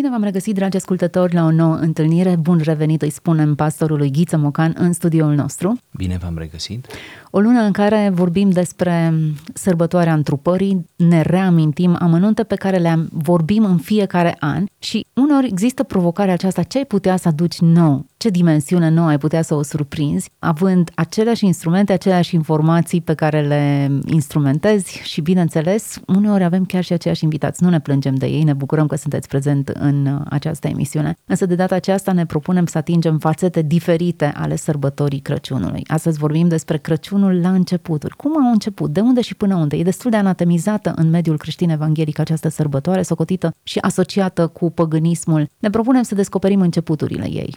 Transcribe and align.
Bine 0.00 0.12
v-am 0.12 0.22
regăsit, 0.22 0.54
dragi 0.54 0.76
ascultători, 0.76 1.34
la 1.34 1.44
o 1.44 1.50
nouă 1.50 1.74
întâlnire. 1.74 2.36
Bun 2.36 2.60
revenit, 2.64 3.02
îi 3.02 3.10
spunem 3.10 3.54
pastorului 3.54 4.10
Ghiță 4.10 4.36
Mocan 4.36 4.74
în 4.76 4.92
studioul 4.92 5.34
nostru. 5.34 5.78
Bine 5.96 6.18
v-am 6.22 6.38
regăsit! 6.38 6.86
O 7.30 7.40
lună 7.40 7.60
în 7.60 7.72
care 7.72 8.10
vorbim 8.14 8.50
despre 8.50 9.14
sărbătoarea 9.54 10.14
întrupării, 10.14 10.86
ne 10.96 11.20
reamintim 11.20 11.96
amănunte 11.98 12.42
pe 12.42 12.54
care 12.54 12.76
le 12.76 13.06
vorbim 13.12 13.64
în 13.64 13.78
fiecare 13.78 14.36
an 14.38 14.64
și 14.78 15.06
uneori 15.14 15.46
există 15.46 15.82
provocarea 15.82 16.32
aceasta, 16.32 16.62
ce 16.62 16.78
ai 16.78 16.84
putea 16.84 17.16
să 17.16 17.28
aduci 17.28 17.58
nou 17.58 18.06
ce 18.20 18.28
dimensiune 18.28 18.88
nouă 18.88 19.08
ai 19.08 19.18
putea 19.18 19.42
să 19.42 19.54
o 19.54 19.62
surprinzi, 19.62 20.30
având 20.38 20.90
aceleași 20.94 21.44
instrumente, 21.44 21.92
aceleași 21.92 22.34
informații 22.34 23.00
pe 23.00 23.14
care 23.14 23.40
le 23.40 23.90
instrumentezi 24.06 25.00
și, 25.02 25.20
bineînțeles, 25.20 25.98
uneori 26.06 26.44
avem 26.44 26.64
chiar 26.64 26.84
și 26.84 26.92
aceiași 26.92 27.24
invitați. 27.24 27.62
Nu 27.62 27.68
ne 27.68 27.80
plângem 27.80 28.14
de 28.14 28.26
ei, 28.26 28.42
ne 28.42 28.52
bucurăm 28.52 28.86
că 28.86 28.96
sunteți 28.96 29.28
prezent 29.28 29.68
în 29.68 30.22
această 30.28 30.68
emisiune. 30.68 31.16
Însă, 31.26 31.46
de 31.46 31.54
data 31.54 31.74
aceasta, 31.74 32.12
ne 32.12 32.26
propunem 32.26 32.66
să 32.66 32.78
atingem 32.78 33.18
fațete 33.18 33.62
diferite 33.62 34.32
ale 34.36 34.56
sărbătorii 34.56 35.20
Crăciunului. 35.20 35.84
Astăzi 35.86 36.18
vorbim 36.18 36.48
despre 36.48 36.76
Crăciunul 36.76 37.40
la 37.40 37.50
începuturi. 37.50 38.16
Cum 38.16 38.44
au 38.44 38.52
început? 38.52 38.92
De 38.92 39.00
unde 39.00 39.20
și 39.20 39.34
până 39.34 39.54
unde? 39.54 39.76
E 39.76 39.82
destul 39.82 40.10
de 40.10 40.16
anatemizată 40.16 40.92
în 40.96 41.10
mediul 41.10 41.36
creștin 41.36 41.70
evanghelic 41.70 42.18
această 42.18 42.48
sărbătoare, 42.48 43.02
socotită 43.02 43.54
și 43.62 43.78
asociată 43.78 44.46
cu 44.46 44.70
păgânismul. 44.70 45.48
Ne 45.58 45.70
propunem 45.70 46.02
să 46.02 46.14
descoperim 46.14 46.60
începuturile 46.60 47.28
ei. 47.30 47.56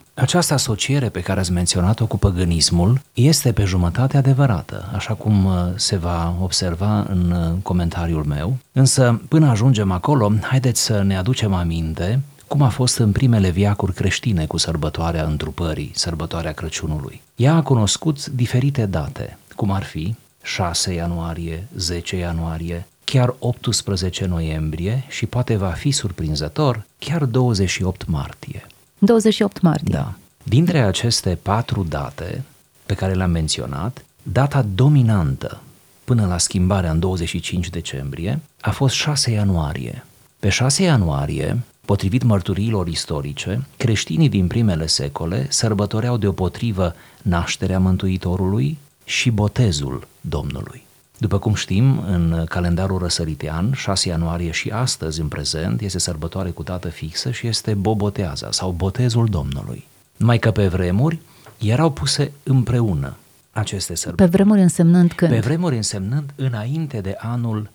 Această 0.54 0.72
asociere 0.72 1.10
pe 1.10 1.22
care 1.22 1.40
ați 1.40 1.52
menționat-o 1.52 2.06
cu 2.06 2.18
păgânismul 2.18 3.02
este 3.14 3.52
pe 3.52 3.64
jumătate 3.64 4.18
adevărată, 4.18 4.90
așa 4.96 5.14
cum 5.14 5.46
uh, 5.46 5.54
se 5.76 5.96
va 5.98 6.36
observa 6.42 7.00
în 7.00 7.32
uh, 7.32 7.62
comentariul 7.62 8.24
meu. 8.24 8.58
Însă, 8.72 9.22
până 9.28 9.50
ajungem 9.50 9.92
acolo, 9.92 10.32
haideți 10.42 10.82
să 10.82 11.02
ne 11.02 11.18
aducem 11.18 11.54
aminte 11.54 12.20
cum 12.48 12.62
a 12.62 12.68
fost 12.68 12.98
în 12.98 13.12
primele 13.12 13.50
viacuri 13.50 13.94
creștine 13.94 14.46
cu 14.46 14.58
sărbătoarea 14.58 15.24
întrupării, 15.24 15.92
sărbătoarea 15.94 16.52
Crăciunului. 16.52 17.22
Ea 17.36 17.56
a 17.56 17.62
cunoscut 17.62 18.26
diferite 18.26 18.86
date, 18.86 19.38
cum 19.56 19.72
ar 19.72 19.84
fi 19.84 20.16
6 20.44 20.94
ianuarie, 20.94 21.68
10 21.78 22.16
ianuarie, 22.16 22.88
chiar 23.04 23.36
18 23.40 24.26
noiembrie 24.26 25.04
și 25.08 25.26
poate 25.26 25.56
va 25.56 25.70
fi 25.70 25.92
surprinzător, 25.92 26.86
chiar 27.00 27.24
28 27.26 28.08
martie. 28.08 28.68
28 28.98 29.62
martie. 29.62 29.94
Da. 29.94 30.14
Dintre 30.44 30.82
aceste 30.82 31.38
patru 31.42 31.84
date 31.84 32.44
pe 32.86 32.94
care 32.94 33.14
le-am 33.14 33.32
menționat, 33.32 34.06
data 34.24 34.66
dominantă 34.76 35.62
până 36.04 36.26
la 36.26 36.38
schimbarea 36.38 36.92
în 36.92 37.00
25 37.00 37.70
decembrie 37.70 38.40
a 38.62 38.72
fost 38.72 38.96
6 38.96 39.32
ianuarie. 39.32 40.06
Pe 40.40 40.50
6 40.50 40.84
ianuarie, 40.84 41.64
potrivit 41.86 42.24
mărturiilor 42.24 42.88
istorice, 42.88 43.66
creștinii 43.78 44.30
din 44.30 44.48
primele 44.48 44.86
secole 44.86 45.46
sărbătoreau 45.50 46.18
deopotrivă 46.18 46.96
nașterea 47.22 47.80
Mântuitorului 47.80 48.78
și 49.04 49.30
botezul 49.30 50.08
Domnului. 50.22 50.86
După 51.18 51.40
cum 51.40 51.54
știm, 51.54 52.04
în 52.06 52.44
calendarul 52.50 52.98
răsăritean, 52.98 53.74
6 53.74 54.10
ianuarie 54.10 54.52
și 54.52 54.70
astăzi, 54.70 55.20
în 55.22 55.28
prezent, 55.28 55.82
este 55.82 56.00
sărbătoare 56.00 56.50
cu 56.50 56.64
dată 56.64 56.88
fixă 56.88 57.32
și 57.32 57.48
este 57.48 57.74
Boboteaza 57.74 58.52
sau 58.52 58.72
Botezul 58.72 59.26
Domnului. 59.26 59.88
Numai 60.18 60.40
că 60.40 60.52
pe 60.52 60.68
vremuri 60.68 61.20
erau 61.58 61.92
puse 61.92 62.32
împreună 62.44 63.16
aceste 63.52 63.96
sărbători. 63.96 64.30
Pe 64.30 64.38
vremuri 64.38 64.62
însemnând 64.62 65.12
când? 65.12 65.32
Pe 65.32 65.40
vremuri 65.40 65.76
însemnând 65.76 66.34
înainte 66.36 67.02
de 67.02 67.16
anul 67.18 67.70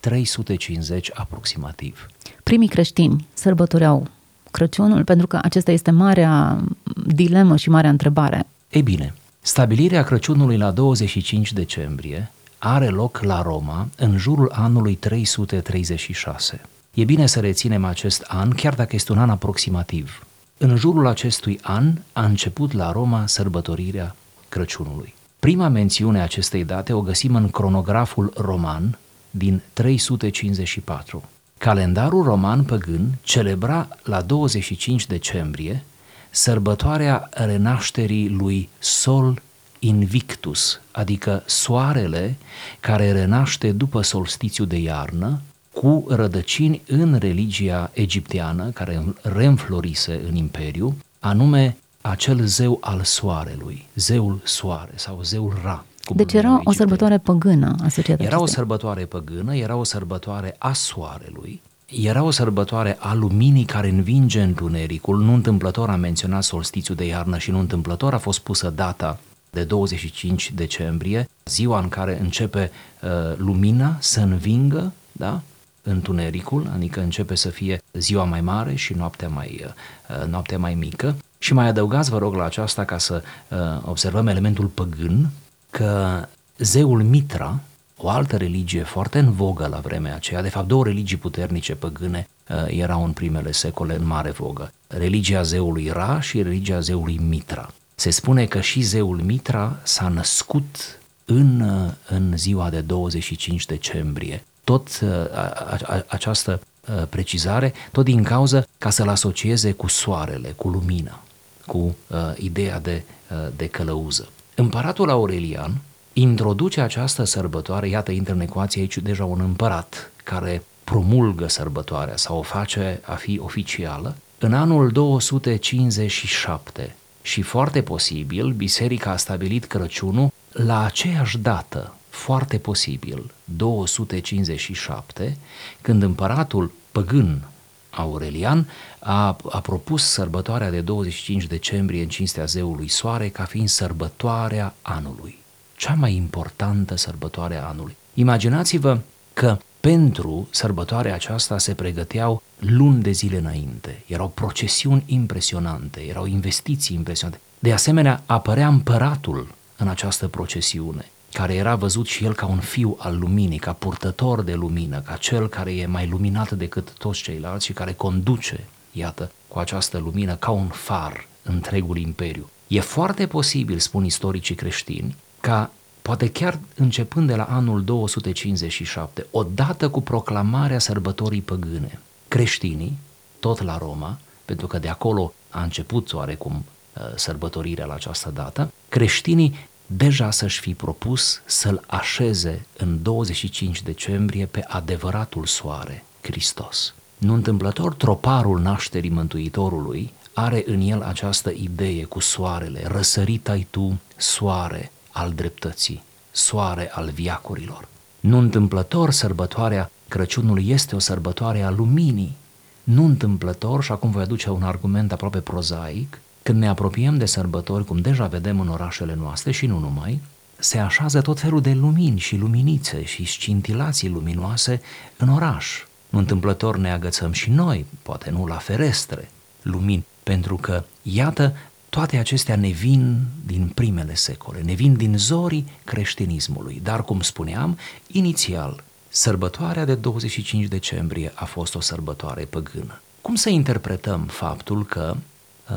350 0.00 1.10
aproximativ. 1.14 2.06
Primii 2.42 2.68
creștini 2.68 3.26
sărbătoreau 3.34 4.08
Crăciunul 4.54 5.04
pentru 5.04 5.26
că 5.26 5.38
acesta 5.42 5.70
este 5.70 5.90
marea 5.90 6.60
dilemă 7.06 7.56
și 7.56 7.70
marea 7.70 7.90
întrebare. 7.90 8.46
Ei 8.70 8.82
bine, 8.82 9.14
stabilirea 9.40 10.02
Crăciunului 10.02 10.56
la 10.56 10.70
25 10.70 11.52
decembrie 11.52 12.30
are 12.58 12.88
loc 12.88 13.20
la 13.22 13.42
Roma 13.42 13.88
în 13.96 14.16
jurul 14.16 14.50
anului 14.54 14.94
336. 14.94 16.60
E 16.94 17.04
bine 17.04 17.26
să 17.26 17.40
reținem 17.40 17.84
acest 17.84 18.24
an, 18.28 18.50
chiar 18.50 18.74
dacă 18.74 18.96
este 18.96 19.12
un 19.12 19.18
an 19.18 19.30
aproximativ. 19.30 20.26
În 20.58 20.76
jurul 20.76 21.06
acestui 21.06 21.58
an 21.62 21.92
a 22.12 22.24
început 22.24 22.72
la 22.72 22.92
Roma 22.92 23.26
sărbătorirea 23.26 24.16
Crăciunului. 24.48 25.14
Prima 25.38 25.68
mențiune 25.68 26.20
a 26.20 26.22
acestei 26.22 26.64
date 26.64 26.92
o 26.92 27.00
găsim 27.00 27.34
în 27.34 27.48
cronograful 27.48 28.32
roman 28.36 28.98
din 29.30 29.62
354. 29.72 31.22
Calendarul 31.58 32.22
roman 32.22 32.64
păgân 32.64 33.18
celebra 33.22 33.88
la 34.02 34.20
25 34.20 35.06
decembrie 35.06 35.84
sărbătoarea 36.30 37.28
renașterii 37.32 38.28
lui 38.28 38.68
Sol 38.78 39.42
Invictus, 39.78 40.80
adică 40.90 41.42
soarele 41.46 42.36
care 42.80 43.12
renaște 43.12 43.72
după 43.72 44.02
solstițiu 44.02 44.64
de 44.64 44.76
iarnă, 44.76 45.40
cu 45.74 46.04
rădăcini 46.08 46.82
în 46.86 47.16
religia 47.18 47.90
egipteană, 47.94 48.70
care 48.70 49.04
reînflorise 49.22 50.20
în 50.28 50.34
imperiu, 50.34 50.96
anume 51.18 51.76
acel 52.00 52.44
zeu 52.44 52.78
al 52.80 53.00
soarelui, 53.02 53.86
zeul 53.94 54.40
soare 54.44 54.92
sau 54.94 55.22
zeul 55.22 55.60
Ra. 55.62 55.84
Deci 56.14 56.32
era 56.32 56.60
o 56.64 56.72
sărbătoare 56.72 57.18
păgână 57.18 57.74
asociată 57.84 58.22
Era 58.22 58.40
o 58.40 58.46
sărbătoare 58.46 59.04
păgână, 59.04 59.56
era 59.56 59.76
o 59.76 59.84
sărbătoare 59.84 60.56
a 60.58 60.72
soarelui, 60.72 61.60
era 61.86 62.22
o 62.22 62.30
sărbătoare 62.30 62.96
a 63.00 63.14
luminii 63.14 63.64
care 63.64 63.88
învinge 63.88 64.42
întunericul, 64.42 65.18
nu 65.18 65.34
întâmplător 65.34 65.88
a 65.88 65.96
menționat 65.96 66.42
solstițiul 66.42 66.96
de 66.96 67.06
iarnă 67.06 67.38
și 67.38 67.50
nu 67.50 67.58
întâmplător 67.58 68.14
a 68.14 68.18
fost 68.18 68.38
pusă 68.38 68.70
data 68.70 69.18
de 69.50 69.64
25 69.64 70.52
decembrie, 70.54 71.28
ziua 71.44 71.80
în 71.80 71.88
care 71.88 72.20
începe 72.20 72.70
uh, 73.02 73.10
lumina 73.36 73.96
să 74.00 74.20
învingă, 74.20 74.92
da? 75.12 75.40
Întunericul, 75.84 76.70
adică 76.74 77.00
începe 77.00 77.34
să 77.34 77.48
fie 77.48 77.82
ziua 77.92 78.24
mai 78.24 78.40
mare 78.40 78.74
și 78.74 78.92
noaptea 78.92 79.28
mai, 79.28 79.64
uh, 79.64 80.26
noaptea 80.26 80.58
mai 80.58 80.74
mică. 80.74 81.16
Și 81.38 81.52
mai 81.52 81.66
adăugați, 81.66 82.10
vă 82.10 82.18
rog, 82.18 82.34
la 82.34 82.44
aceasta 82.44 82.84
ca 82.84 82.98
să 82.98 83.22
uh, 83.48 83.58
observăm 83.84 84.26
elementul 84.26 84.66
păgân, 84.66 85.30
că 85.70 86.24
zeul 86.58 87.02
Mitra, 87.02 87.60
o 87.96 88.08
altă 88.08 88.36
religie 88.36 88.82
foarte 88.82 89.18
în 89.18 89.32
vogă 89.32 89.66
la 89.66 89.78
vremea 89.78 90.14
aceea, 90.14 90.42
de 90.42 90.48
fapt 90.48 90.66
două 90.66 90.84
religii 90.84 91.16
puternice 91.16 91.74
păgâne 91.74 92.28
uh, 92.48 92.64
erau 92.66 93.04
în 93.04 93.12
primele 93.12 93.52
secole 93.52 93.94
în 93.94 94.06
mare 94.06 94.30
vogă. 94.30 94.72
Religia 94.86 95.42
zeului 95.42 95.90
Ra 95.92 96.20
și 96.20 96.42
religia 96.42 96.80
zeului 96.80 97.18
Mitra. 97.28 97.72
Se 97.94 98.10
spune 98.10 98.44
că 98.44 98.60
și 98.60 98.80
zeul 98.80 99.20
Mitra 99.20 99.76
s-a 99.82 100.08
născut 100.08 101.00
în, 101.24 101.60
uh, 101.60 101.92
în 102.08 102.36
ziua 102.36 102.70
de 102.70 102.80
25 102.80 103.66
decembrie 103.66 104.44
tot 104.64 105.00
uh, 105.02 105.08
a, 105.34 105.78
a, 105.82 106.04
această 106.06 106.60
uh, 106.88 107.02
precizare, 107.08 107.72
tot 107.92 108.04
din 108.04 108.22
cauză 108.22 108.68
ca 108.78 108.90
să-l 108.90 109.08
asocieze 109.08 109.72
cu 109.72 109.86
soarele, 109.86 110.52
cu 110.56 110.68
lumina, 110.68 111.20
cu 111.66 111.78
uh, 111.78 112.18
ideea 112.36 112.80
de, 112.80 113.02
uh, 113.30 113.48
de 113.56 113.66
călăuză. 113.66 114.28
Împăratul 114.54 115.10
Aurelian 115.10 115.80
introduce 116.12 116.80
această 116.80 117.24
sărbătoare, 117.24 117.88
iată, 117.88 118.10
intră 118.10 118.34
în 118.34 118.40
ecuație 118.40 118.80
aici 118.80 118.98
deja 118.98 119.24
un 119.24 119.40
împărat 119.40 120.10
care 120.24 120.62
promulgă 120.84 121.48
sărbătoarea 121.48 122.16
sau 122.16 122.38
o 122.38 122.42
face 122.42 123.00
a 123.04 123.14
fi 123.14 123.40
oficială, 123.42 124.16
în 124.38 124.54
anul 124.54 124.90
257 124.90 126.96
și 127.22 127.42
foarte 127.42 127.82
posibil 127.82 128.50
biserica 128.50 129.10
a 129.10 129.16
stabilit 129.16 129.64
Crăciunul 129.64 130.32
la 130.52 130.84
aceeași 130.84 131.38
dată, 131.38 131.94
foarte 132.08 132.58
posibil, 132.58 133.33
257, 133.44 135.36
când 135.80 136.02
împăratul 136.02 136.72
păgân 136.92 137.48
Aurelian 137.90 138.68
a, 138.98 139.36
a 139.50 139.60
propus 139.60 140.04
sărbătoarea 140.04 140.70
de 140.70 140.80
25 140.80 141.46
decembrie 141.46 142.02
în 142.02 142.08
cinstea 142.08 142.44
zeului 142.44 142.88
Soare 142.88 143.28
ca 143.28 143.44
fiind 143.44 143.68
sărbătoarea 143.68 144.74
anului, 144.82 145.38
cea 145.76 145.94
mai 145.94 146.14
importantă 146.14 146.96
sărbătoare 146.96 147.56
a 147.56 147.66
anului. 147.66 147.96
Imaginați-vă 148.14 148.98
că 149.32 149.58
pentru 149.80 150.48
sărbătoarea 150.50 151.14
aceasta 151.14 151.58
se 151.58 151.74
pregăteau 151.74 152.42
luni 152.58 153.02
de 153.02 153.10
zile 153.10 153.38
înainte. 153.38 154.02
Erau 154.06 154.28
procesiuni 154.28 155.02
impresionante, 155.06 156.00
erau 156.00 156.26
investiții 156.26 156.96
impresionante. 156.96 157.42
De 157.58 157.72
asemenea, 157.72 158.22
apărea 158.26 158.68
împăratul 158.68 159.54
în 159.76 159.88
această 159.88 160.28
procesiune, 160.28 161.10
care 161.34 161.54
era 161.54 161.74
văzut 161.74 162.06
și 162.06 162.24
el 162.24 162.34
ca 162.34 162.46
un 162.46 162.58
fiu 162.58 162.96
al 162.98 163.18
luminii, 163.18 163.58
ca 163.58 163.72
purtător 163.72 164.42
de 164.42 164.54
lumină, 164.54 165.00
ca 165.00 165.16
cel 165.16 165.48
care 165.48 165.74
e 165.74 165.86
mai 165.86 166.06
luminat 166.06 166.50
decât 166.50 166.92
toți 166.92 167.22
ceilalți 167.22 167.66
și 167.66 167.72
care 167.72 167.92
conduce, 167.92 168.64
iată, 168.92 169.30
cu 169.48 169.58
această 169.58 169.98
lumină 169.98 170.34
ca 170.34 170.50
un 170.50 170.66
far 170.66 171.26
întregul 171.42 171.98
imperiu. 171.98 172.50
E 172.66 172.80
foarte 172.80 173.26
posibil, 173.26 173.78
spun 173.78 174.04
istoricii 174.04 174.54
creștini, 174.54 175.16
ca 175.40 175.70
poate 176.02 176.30
chiar 176.30 176.58
începând 176.74 177.26
de 177.26 177.34
la 177.34 177.44
anul 177.44 177.84
257, 177.84 179.26
odată 179.30 179.88
cu 179.90 180.00
proclamarea 180.02 180.78
sărbătorii 180.78 181.42
păgâne, 181.42 182.00
creștinii, 182.28 182.98
tot 183.40 183.62
la 183.62 183.78
Roma, 183.78 184.18
pentru 184.44 184.66
că 184.66 184.78
de 184.78 184.88
acolo 184.88 185.32
a 185.50 185.62
început 185.62 186.12
oarecum 186.12 186.64
uh, 186.96 187.02
sărbătorirea 187.14 187.84
la 187.84 187.94
această 187.94 188.30
dată, 188.30 188.72
creștinii 188.88 189.68
deja 189.86 190.30
să-și 190.30 190.60
fi 190.60 190.74
propus 190.74 191.40
să-l 191.44 191.84
așeze 191.86 192.66
în 192.76 193.02
25 193.02 193.82
decembrie 193.82 194.46
pe 194.46 194.64
adevăratul 194.68 195.46
soare, 195.46 196.04
Hristos. 196.20 196.94
Nu 197.18 197.34
întâmplător, 197.34 197.94
troparul 197.94 198.60
nașterii 198.60 199.10
Mântuitorului 199.10 200.12
are 200.32 200.64
în 200.66 200.80
el 200.80 201.02
această 201.02 201.50
idee 201.50 202.04
cu 202.04 202.20
soarele, 202.20 202.82
răsărit 202.86 203.48
ai 203.48 203.66
tu, 203.70 204.00
soare 204.16 204.92
al 205.10 205.32
dreptății, 205.32 206.02
soare 206.30 206.90
al 206.92 207.10
viacurilor. 207.10 207.88
Nu 208.20 208.38
întâmplător, 208.38 209.10
sărbătoarea 209.10 209.90
Crăciunului 210.08 210.68
este 210.68 210.94
o 210.94 210.98
sărbătoare 210.98 211.62
a 211.62 211.70
luminii. 211.70 212.36
Nu 212.84 213.04
întâmplător, 213.04 213.82
și 213.82 213.92
acum 213.92 214.10
voi 214.10 214.22
aduce 214.22 214.50
un 214.50 214.62
argument 214.62 215.12
aproape 215.12 215.38
prozaic, 215.38 216.20
când 216.44 216.58
ne 216.58 216.68
apropiem 216.68 217.16
de 217.16 217.26
sărbători, 217.26 217.84
cum 217.84 217.98
deja 217.98 218.26
vedem 218.26 218.60
în 218.60 218.68
orașele 218.68 219.14
noastre 219.14 219.50
și 219.50 219.66
nu 219.66 219.78
numai, 219.78 220.20
se 220.58 220.78
așează 220.78 221.20
tot 221.20 221.40
felul 221.40 221.60
de 221.60 221.72
lumini 221.72 222.18
și 222.18 222.36
luminițe 222.36 223.04
și 223.04 223.24
scintilații 223.24 224.08
luminoase 224.08 224.80
în 225.16 225.28
oraș. 225.28 225.82
Nu 226.08 226.18
întâmplător 226.18 226.76
ne 226.76 226.92
agățăm 226.92 227.32
și 227.32 227.50
noi, 227.50 227.86
poate 228.02 228.30
nu 228.30 228.46
la 228.46 228.56
ferestre, 228.56 229.30
lumini, 229.62 230.04
pentru 230.22 230.56
că, 230.56 230.84
iată, 231.02 231.56
toate 231.88 232.16
acestea 232.16 232.56
ne 232.56 232.68
vin 232.68 233.20
din 233.46 233.70
primele 233.74 234.14
secole, 234.14 234.60
ne 234.60 234.72
vin 234.72 234.96
din 234.96 235.18
zorii 235.18 235.66
creștinismului. 235.84 236.80
Dar, 236.82 237.04
cum 237.04 237.20
spuneam, 237.20 237.78
inițial, 238.06 238.84
sărbătoarea 239.08 239.84
de 239.84 239.94
25 239.94 240.66
decembrie 240.66 241.32
a 241.34 241.44
fost 241.44 241.74
o 241.74 241.80
sărbătoare 241.80 242.44
păgână. 242.44 243.00
Cum 243.20 243.34
să 243.34 243.48
interpretăm 243.48 244.20
faptul 244.20 244.84
că 244.86 245.16
uh, 245.16 245.22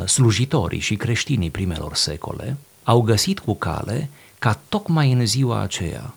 slujitorii 0.05 0.79
și 0.79 0.95
creștinii 0.95 1.49
primelor 1.49 1.95
secole 1.95 2.57
au 2.83 3.01
găsit 3.01 3.39
cu 3.39 3.55
cale 3.55 4.09
ca 4.39 4.59
tocmai 4.69 5.11
în 5.11 5.25
ziua 5.25 5.61
aceea, 5.61 6.13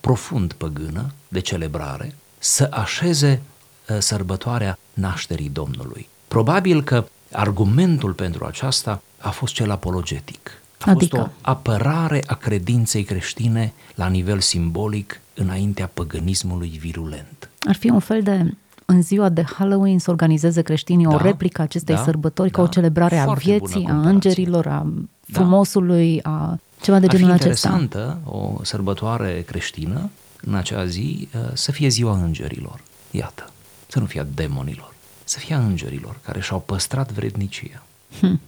profund 0.00 0.52
păgână, 0.52 1.12
de 1.28 1.40
celebrare, 1.40 2.14
să 2.38 2.68
așeze 2.70 3.42
uh, 3.88 3.96
sărbătoarea 3.98 4.78
nașterii 4.94 5.48
Domnului. 5.48 6.08
Probabil 6.28 6.82
că 6.82 7.06
argumentul 7.32 8.12
pentru 8.12 8.44
aceasta 8.44 9.02
a 9.18 9.30
fost 9.30 9.54
cel 9.54 9.70
apologetic. 9.70 10.62
A 10.78 10.90
adică? 10.90 11.16
fost 11.16 11.28
o 11.28 11.32
apărare 11.40 12.22
a 12.26 12.34
credinței 12.34 13.02
creștine 13.04 13.72
la 13.94 14.06
nivel 14.06 14.40
simbolic 14.40 15.20
înaintea 15.34 15.90
păgânismului 15.94 16.68
virulent. 16.68 17.50
Ar 17.60 17.74
fi 17.74 17.90
un 17.90 18.00
fel 18.00 18.22
de 18.22 18.54
în 18.84 19.02
ziua 19.02 19.28
de 19.28 19.42
Halloween 19.42 19.98
să 19.98 20.10
organizeze 20.10 20.62
creștinii 20.62 21.06
da, 21.06 21.14
o 21.14 21.16
replică 21.16 21.60
a 21.60 21.64
acestei 21.64 21.94
da, 21.94 22.02
sărbători 22.02 22.50
da, 22.50 22.56
ca 22.56 22.62
o 22.62 22.66
celebrare 22.66 23.18
a 23.18 23.32
vieții, 23.32 23.86
a 23.90 24.00
îngerilor, 24.00 24.66
a 24.66 24.86
da. 25.26 25.38
frumosului, 25.38 26.20
da. 26.20 26.30
a 26.30 26.58
ceva 26.80 26.98
de 26.98 27.06
genul 27.06 27.30
acesta. 27.30 27.68
Ar 27.68 27.76
fi 27.76 27.82
interesantă 27.82 28.18
o 28.24 28.64
sărbătoare 28.64 29.42
creștină 29.46 30.10
în 30.40 30.54
acea 30.54 30.86
zi 30.86 31.28
uh, 31.34 31.40
să 31.52 31.72
fie 31.72 31.88
ziua 31.88 32.16
îngerilor. 32.16 32.80
Iată, 33.10 33.50
să 33.86 33.98
nu 33.98 34.04
fie 34.04 34.20
a 34.20 34.26
demonilor, 34.34 34.94
să 35.24 35.38
fie 35.38 35.54
a 35.54 35.58
îngerilor 35.58 36.16
care 36.22 36.40
și-au 36.40 36.60
păstrat 36.66 37.12
vrednicia. 37.12 37.82
Hm. 38.20 38.40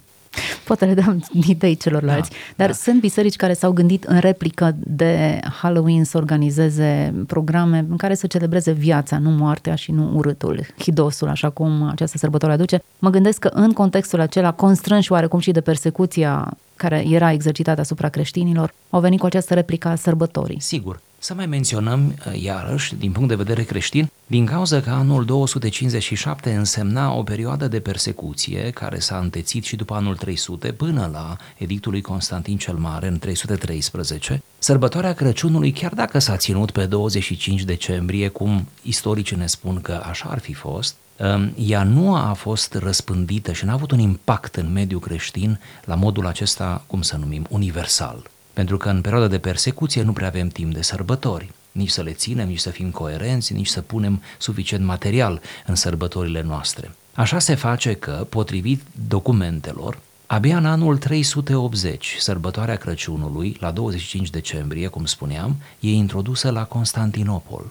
Poate 0.65 0.85
le 0.85 0.95
dăm 0.95 1.25
idei 1.49 1.77
celorlalți. 1.77 2.31
Da, 2.31 2.37
Dar 2.57 2.67
da. 2.67 2.73
sunt 2.73 3.01
biserici 3.01 3.37
care 3.37 3.53
s-au 3.53 3.73
gândit 3.73 4.05
în 4.05 4.19
replică 4.19 4.77
de 4.79 5.41
Halloween 5.61 6.05
să 6.05 6.17
organizeze 6.17 7.15
programe 7.27 7.87
în 7.91 7.97
care 7.97 8.15
să 8.15 8.27
celebreze 8.27 8.73
viața, 8.73 9.19
nu 9.19 9.31
moartea 9.31 9.75
și 9.75 9.93
nu 9.93 10.11
urâtul, 10.15 10.67
hidosul, 10.79 11.29
așa 11.29 11.51
cum 11.51 11.89
această 11.91 12.19
sărbătoare 12.19 12.55
aduce. 12.55 12.83
Mă 12.99 13.11
gândesc 13.11 13.39
că 13.39 13.49
în 13.53 13.73
contextul 13.73 14.21
acela, 14.21 14.53
constrânși 14.53 15.13
oarecum 15.13 15.39
și 15.39 15.51
de 15.51 15.61
persecuția 15.61 16.57
care 16.77 17.05
era 17.09 17.33
exercitată 17.33 17.81
asupra 17.81 18.09
creștinilor, 18.09 18.75
au 18.91 19.01
venit 19.01 19.19
cu 19.19 19.27
această 19.27 19.55
replică 19.55 19.89
a 19.89 19.95
sărbătorii. 19.95 20.61
Sigur, 20.61 21.01
să 21.27 21.35
mai 21.35 21.47
menționăm, 21.47 22.15
uh, 22.27 22.43
iarăși, 22.43 22.95
din 22.95 23.13
punct 23.13 23.29
de 23.29 23.35
vedere 23.35 23.63
creștin, 23.63 24.11
din 24.27 24.47
cauza 24.47 24.81
că 24.81 24.91
anul 24.91 25.25
257 25.25 26.53
însemna 26.53 27.13
o 27.13 27.23
perioadă 27.23 27.69
de 27.69 27.81
persecuție 27.81 28.71
care 28.71 28.99
s-a 28.99 29.19
întețit 29.19 29.65
și 29.65 29.77
după 29.77 29.95
anul 29.95 30.17
300 30.17 30.73
până 30.73 31.11
la 31.13 31.37
edictul 31.57 31.91
lui 31.93 32.01
Constantin 32.01 32.57
cel 32.57 32.75
Mare 32.75 33.07
în 33.07 33.19
313, 33.19 34.43
sărbătoarea 34.59 35.13
Crăciunului, 35.13 35.73
chiar 35.73 35.95
dacă 35.95 36.19
s-a 36.19 36.37
ținut 36.37 36.71
pe 36.71 36.85
25 36.85 37.63
decembrie, 37.63 38.29
cum 38.29 38.69
istoricii 38.83 39.37
ne 39.37 39.47
spun 39.47 39.81
că 39.81 40.03
așa 40.09 40.29
ar 40.29 40.39
fi 40.39 40.53
fost, 40.53 40.95
um, 41.17 41.53
ea 41.59 41.83
nu 41.83 42.15
a 42.15 42.33
fost 42.33 42.75
răspândită 42.75 43.53
și 43.53 43.65
n-a 43.65 43.73
avut 43.73 43.91
un 43.91 43.99
impact 43.99 44.55
în 44.55 44.73
mediul 44.73 45.01
creștin 45.01 45.61
la 45.85 45.95
modul 45.95 46.27
acesta, 46.27 46.85
cum 46.87 47.03
să 47.03 47.17
numim, 47.17 47.47
universal. 47.51 48.31
Pentru 48.57 48.77
că 48.77 48.89
în 48.89 49.01
perioada 49.01 49.29
de 49.29 49.39
persecuție 49.39 50.03
nu 50.03 50.13
prea 50.13 50.27
avem 50.27 50.49
timp 50.49 50.75
de 50.75 50.83
sărbători, 50.83 51.51
nici 51.73 51.91
să 51.91 52.03
le 52.03 52.13
ținem, 52.13 52.49
nici 52.49 52.59
să 52.59 52.71
fim 52.71 52.91
coerenți, 52.91 53.53
nici 53.53 53.69
să 53.69 53.81
punem 53.81 54.23
suficient 54.39 54.85
material 54.85 55.41
în 55.67 55.75
sărbătorile 55.75 56.43
noastre. 56.43 56.95
Așa 57.15 57.39
se 57.39 57.55
face 57.55 57.95
că, 57.95 58.27
potrivit 58.29 58.83
documentelor, 59.09 59.99
abia 60.27 60.57
în 60.57 60.67
anul 60.67 60.99
380, 60.99 62.17
sărbătoarea 62.19 62.77
Crăciunului, 62.77 63.57
la 63.61 63.71
25 63.71 64.31
decembrie, 64.31 64.87
cum 64.87 65.05
spuneam, 65.05 65.57
e 65.81 65.91
introdusă 65.91 66.51
la 66.51 66.65
Constantinopol. 66.65 67.65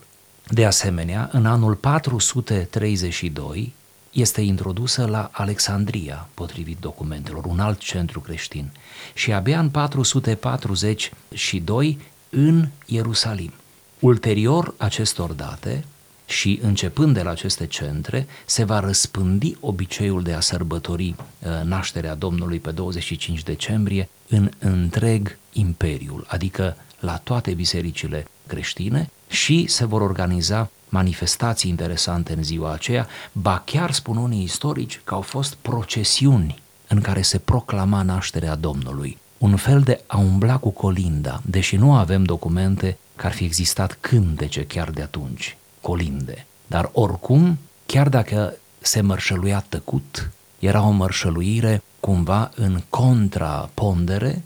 De 0.47 0.65
asemenea, 0.65 1.29
în 1.31 1.45
anul 1.45 1.75
432, 1.75 3.73
este 4.15 4.41
introdusă 4.41 5.05
la 5.05 5.29
Alexandria, 5.31 6.27
potrivit 6.33 6.77
documentelor, 6.79 7.45
un 7.45 7.59
alt 7.59 7.79
centru 7.79 8.19
creștin, 8.19 8.71
și 9.13 9.33
abia 9.33 9.59
în 9.59 9.69
442 9.69 11.99
în 12.29 12.67
Ierusalim. 12.85 13.53
Ulterior 13.99 14.73
acestor 14.77 15.31
date 15.31 15.85
și 16.25 16.59
începând 16.61 17.13
de 17.13 17.21
la 17.21 17.29
aceste 17.29 17.67
centre, 17.67 18.27
se 18.45 18.63
va 18.63 18.79
răspândi 18.79 19.55
obiceiul 19.59 20.23
de 20.23 20.33
a 20.33 20.39
sărbători 20.39 21.07
uh, 21.07 21.15
nașterea 21.63 22.15
Domnului 22.15 22.59
pe 22.59 22.71
25 22.71 23.43
decembrie 23.43 24.09
în 24.27 24.51
întreg 24.59 25.37
imperiul, 25.53 26.25
adică 26.27 26.77
la 26.99 27.17
toate 27.17 27.53
bisericile 27.53 28.27
creștine 28.47 29.09
și 29.27 29.65
se 29.67 29.85
vor 29.85 30.01
organiza 30.01 30.69
manifestații 30.89 31.69
interesante 31.69 32.33
în 32.33 32.43
ziua 32.43 32.71
aceea, 32.71 33.07
ba 33.31 33.61
chiar 33.65 33.91
spun 33.91 34.17
unii 34.17 34.43
istorici 34.43 35.01
că 35.03 35.13
au 35.13 35.21
fost 35.21 35.55
procesiuni 35.61 36.61
în 36.87 37.01
care 37.01 37.21
se 37.21 37.37
proclama 37.37 38.01
nașterea 38.01 38.55
Domnului. 38.55 39.17
Un 39.37 39.55
fel 39.55 39.81
de 39.81 40.03
a 40.07 40.17
umbla 40.17 40.57
cu 40.57 40.69
colinda, 40.69 41.41
deși 41.45 41.75
nu 41.75 41.93
avem 41.93 42.23
documente 42.23 42.97
că 43.15 43.25
ar 43.25 43.31
fi 43.31 43.43
existat 43.43 43.97
cântece 44.01 44.65
chiar 44.65 44.89
de 44.89 45.01
atunci, 45.01 45.57
colinde. 45.81 46.45
Dar 46.67 46.89
oricum, 46.93 47.57
chiar 47.85 48.09
dacă 48.09 48.53
se 48.79 49.01
mărșăluia 49.01 49.65
tăcut, 49.69 50.31
era 50.59 50.87
o 50.87 50.89
mărșăluire 50.89 51.83
cumva 51.99 52.51
în 52.55 52.81
contrapondere 52.89 54.43